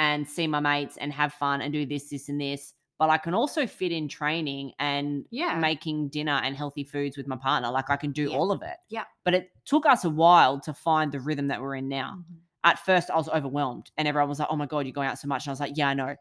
and 0.00 0.26
see 0.26 0.46
my 0.48 0.58
mates 0.60 0.96
and 0.96 1.12
have 1.12 1.32
fun 1.34 1.60
and 1.60 1.72
do 1.72 1.86
this, 1.86 2.08
this, 2.08 2.28
and 2.28 2.40
this. 2.40 2.72
But 2.98 3.10
I 3.10 3.18
can 3.18 3.34
also 3.34 3.66
fit 3.66 3.92
in 3.92 4.08
training 4.08 4.72
and 4.78 5.24
Yeah. 5.30 5.58
making 5.58 6.08
dinner 6.08 6.40
and 6.42 6.56
healthy 6.56 6.84
foods 6.84 7.16
with 7.16 7.26
my 7.26 7.36
partner. 7.36 7.70
Like 7.70 7.88
I 7.90 7.96
can 7.96 8.10
do 8.12 8.28
Yeah. 8.30 8.36
all 8.36 8.50
of 8.50 8.62
it. 8.62 8.76
Yeah. 8.88 9.04
But 9.24 9.34
it 9.34 9.50
took 9.64 9.86
us 9.86 10.04
a 10.04 10.10
while 10.10 10.58
to 10.62 10.74
find 10.74 11.12
the 11.12 11.20
rhythm 11.20 11.48
that 11.48 11.60
we're 11.62 11.76
in 11.76 11.88
now. 11.88 12.16
Mhm. 12.18 12.38
At 12.62 12.78
first, 12.78 13.10
I 13.10 13.16
was 13.16 13.26
overwhelmed, 13.30 13.90
and 13.96 14.06
everyone 14.06 14.28
was 14.28 14.38
like, 14.38 14.48
"Oh 14.50 14.56
my 14.56 14.66
god, 14.66 14.80
you're 14.80 14.92
going 14.92 15.08
out 15.08 15.18
so 15.18 15.28
much." 15.28 15.46
And 15.46 15.50
I 15.50 15.52
was 15.52 15.60
like, 15.60 15.78
"Yeah, 15.78 15.88
I 15.88 15.94
know. 15.94 16.14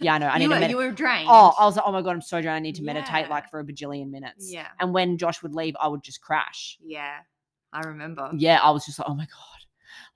Yeah, 0.00 0.14
I 0.14 0.18
know. 0.18 0.26
I 0.26 0.38
need 0.38 0.48
were, 0.48 0.54
to 0.54 0.60
med- 0.60 0.70
you 0.70 0.76
were 0.78 0.90
drained. 0.90 1.28
Oh, 1.30 1.54
I 1.60 1.64
was 1.64 1.76
like, 1.76 1.84
"Oh 1.86 1.92
my 1.92 2.02
god, 2.02 2.10
I'm 2.10 2.20
so 2.20 2.40
drained. 2.42 2.56
I 2.56 2.58
need 2.58 2.74
to 2.76 2.82
meditate 2.82 3.28
like 3.30 3.48
for 3.50 3.60
a 3.60 3.64
bajillion 3.64 4.10
minutes." 4.10 4.52
Yeah. 4.52 4.66
And 4.80 4.92
when 4.92 5.16
Josh 5.16 5.42
would 5.44 5.54
leave, 5.54 5.76
I 5.80 5.86
would 5.86 6.02
just 6.02 6.20
crash. 6.20 6.76
Yeah. 6.84 7.18
I 7.72 7.80
remember. 7.82 8.30
Yeah, 8.34 8.58
I 8.62 8.70
was 8.70 8.84
just 8.84 8.98
like, 8.98 9.08
"Oh 9.08 9.14
my 9.14 9.26
god, 9.26 9.60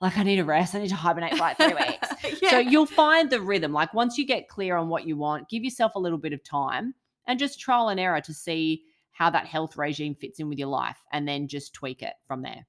like 0.01 0.17
I 0.17 0.23
need 0.23 0.39
a 0.39 0.45
rest. 0.45 0.75
I 0.75 0.79
need 0.79 0.89
to 0.89 0.95
hibernate 0.95 1.31
for 1.33 1.37
like 1.37 1.57
three 1.57 1.73
weeks." 1.73 2.41
yeah. 2.41 2.49
So 2.49 2.59
you'll 2.59 2.85
find 2.85 3.29
the 3.29 3.39
rhythm. 3.41 3.71
Like 3.71 3.93
once 3.93 4.17
you 4.17 4.25
get 4.25 4.49
clear 4.49 4.75
on 4.75 4.89
what 4.89 5.07
you 5.07 5.15
want, 5.15 5.47
give 5.49 5.63
yourself 5.63 5.95
a 5.95 5.99
little 5.99 6.17
bit 6.17 6.33
of 6.33 6.43
time 6.43 6.93
and 7.27 7.39
just 7.39 7.59
trial 7.59 7.89
and 7.89 7.99
error 7.99 8.21
to 8.21 8.33
see 8.33 8.83
how 9.11 9.29
that 9.29 9.45
health 9.45 9.77
regime 9.77 10.15
fits 10.15 10.39
in 10.39 10.49
with 10.49 10.57
your 10.57 10.67
life 10.67 10.97
and 11.11 11.27
then 11.27 11.47
just 11.47 11.73
tweak 11.73 12.01
it 12.01 12.13
from 12.25 12.41
there. 12.41 12.65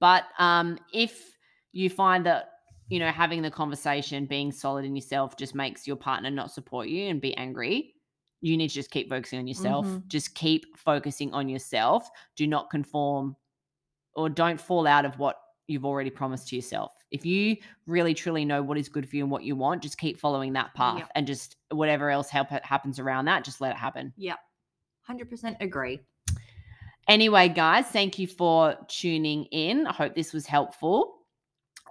But 0.00 0.24
um, 0.38 0.78
if 0.92 1.36
you 1.72 1.88
find 1.88 2.26
that, 2.26 2.50
you 2.88 2.98
know, 2.98 3.10
having 3.10 3.42
the 3.42 3.50
conversation, 3.50 4.26
being 4.26 4.52
solid 4.52 4.84
in 4.84 4.96
yourself 4.96 5.36
just 5.36 5.54
makes 5.54 5.86
your 5.86 5.96
partner 5.96 6.30
not 6.30 6.50
support 6.50 6.88
you 6.88 7.08
and 7.08 7.20
be 7.20 7.36
angry, 7.36 7.94
you 8.40 8.56
need 8.56 8.68
to 8.68 8.74
just 8.74 8.90
keep 8.90 9.08
focusing 9.08 9.38
on 9.38 9.46
yourself. 9.46 9.86
Mhm. 9.86 10.06
Just 10.08 10.34
keep 10.34 10.76
focusing 10.76 11.32
on 11.32 11.48
yourself. 11.48 12.10
Do 12.36 12.46
not 12.46 12.70
conform 12.70 13.36
or 14.14 14.28
don't 14.28 14.60
fall 14.60 14.86
out 14.86 15.04
of 15.04 15.18
what 15.18 15.36
you've 15.68 15.84
already 15.84 16.10
promised 16.10 16.48
to 16.48 16.56
yourself. 16.56 16.92
If 17.10 17.24
you 17.24 17.56
really 17.86 18.14
truly 18.14 18.44
know 18.44 18.62
what 18.62 18.78
is 18.78 18.88
good 18.88 19.08
for 19.08 19.16
you 19.16 19.22
and 19.24 19.30
what 19.30 19.42
you 19.44 19.56
want, 19.56 19.82
just 19.82 19.98
keep 19.98 20.18
following 20.18 20.52
that 20.54 20.74
path 20.74 20.98
Yep. 20.98 21.08
and 21.14 21.26
just 21.26 21.56
whatever 21.70 22.10
else 22.10 22.28
help 22.28 22.48
happens 22.50 22.98
around 22.98 23.24
that, 23.26 23.44
just 23.44 23.60
let 23.60 23.72
it 23.72 23.76
happen. 23.76 24.12
Yep. 24.16 24.38
100% 25.08 25.56
agree. 25.60 26.00
Anyway, 27.08 27.48
guys, 27.48 27.86
thank 27.86 28.18
you 28.18 28.26
for 28.26 28.76
tuning 28.88 29.44
in. 29.46 29.86
I 29.86 29.92
hope 29.92 30.14
this 30.14 30.32
was 30.32 30.46
helpful. 30.46 31.14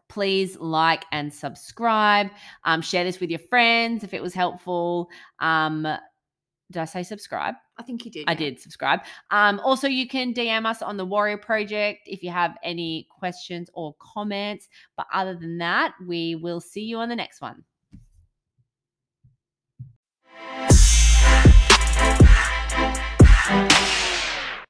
Please 0.09 0.57
like 0.57 1.05
and 1.11 1.33
subscribe. 1.33 2.29
Um, 2.65 2.81
share 2.81 3.03
this 3.05 3.19
with 3.19 3.29
your 3.29 3.39
friends 3.39 4.03
if 4.03 4.13
it 4.13 4.21
was 4.21 4.33
helpful. 4.33 5.09
Um, 5.39 5.87
did 6.71 6.81
I 6.81 6.85
say 6.85 7.03
subscribe? 7.03 7.55
I 7.77 7.83
think 7.83 8.05
you 8.05 8.11
did. 8.11 8.25
I 8.27 8.31
yeah. 8.31 8.37
did 8.37 8.59
subscribe. 8.59 9.01
Um, 9.31 9.59
also, 9.63 9.87
you 9.87 10.07
can 10.07 10.33
DM 10.33 10.65
us 10.65 10.81
on 10.81 10.97
the 10.97 11.05
Warrior 11.05 11.37
Project 11.37 12.01
if 12.05 12.23
you 12.23 12.31
have 12.31 12.57
any 12.63 13.07
questions 13.09 13.69
or 13.73 13.95
comments. 13.99 14.67
But 14.97 15.07
other 15.13 15.35
than 15.35 15.57
that, 15.59 15.93
we 16.05 16.35
will 16.35 16.61
see 16.61 16.81
you 16.81 16.97
on 16.97 17.09
the 17.09 17.15
next 17.15 17.41
one. 17.41 17.63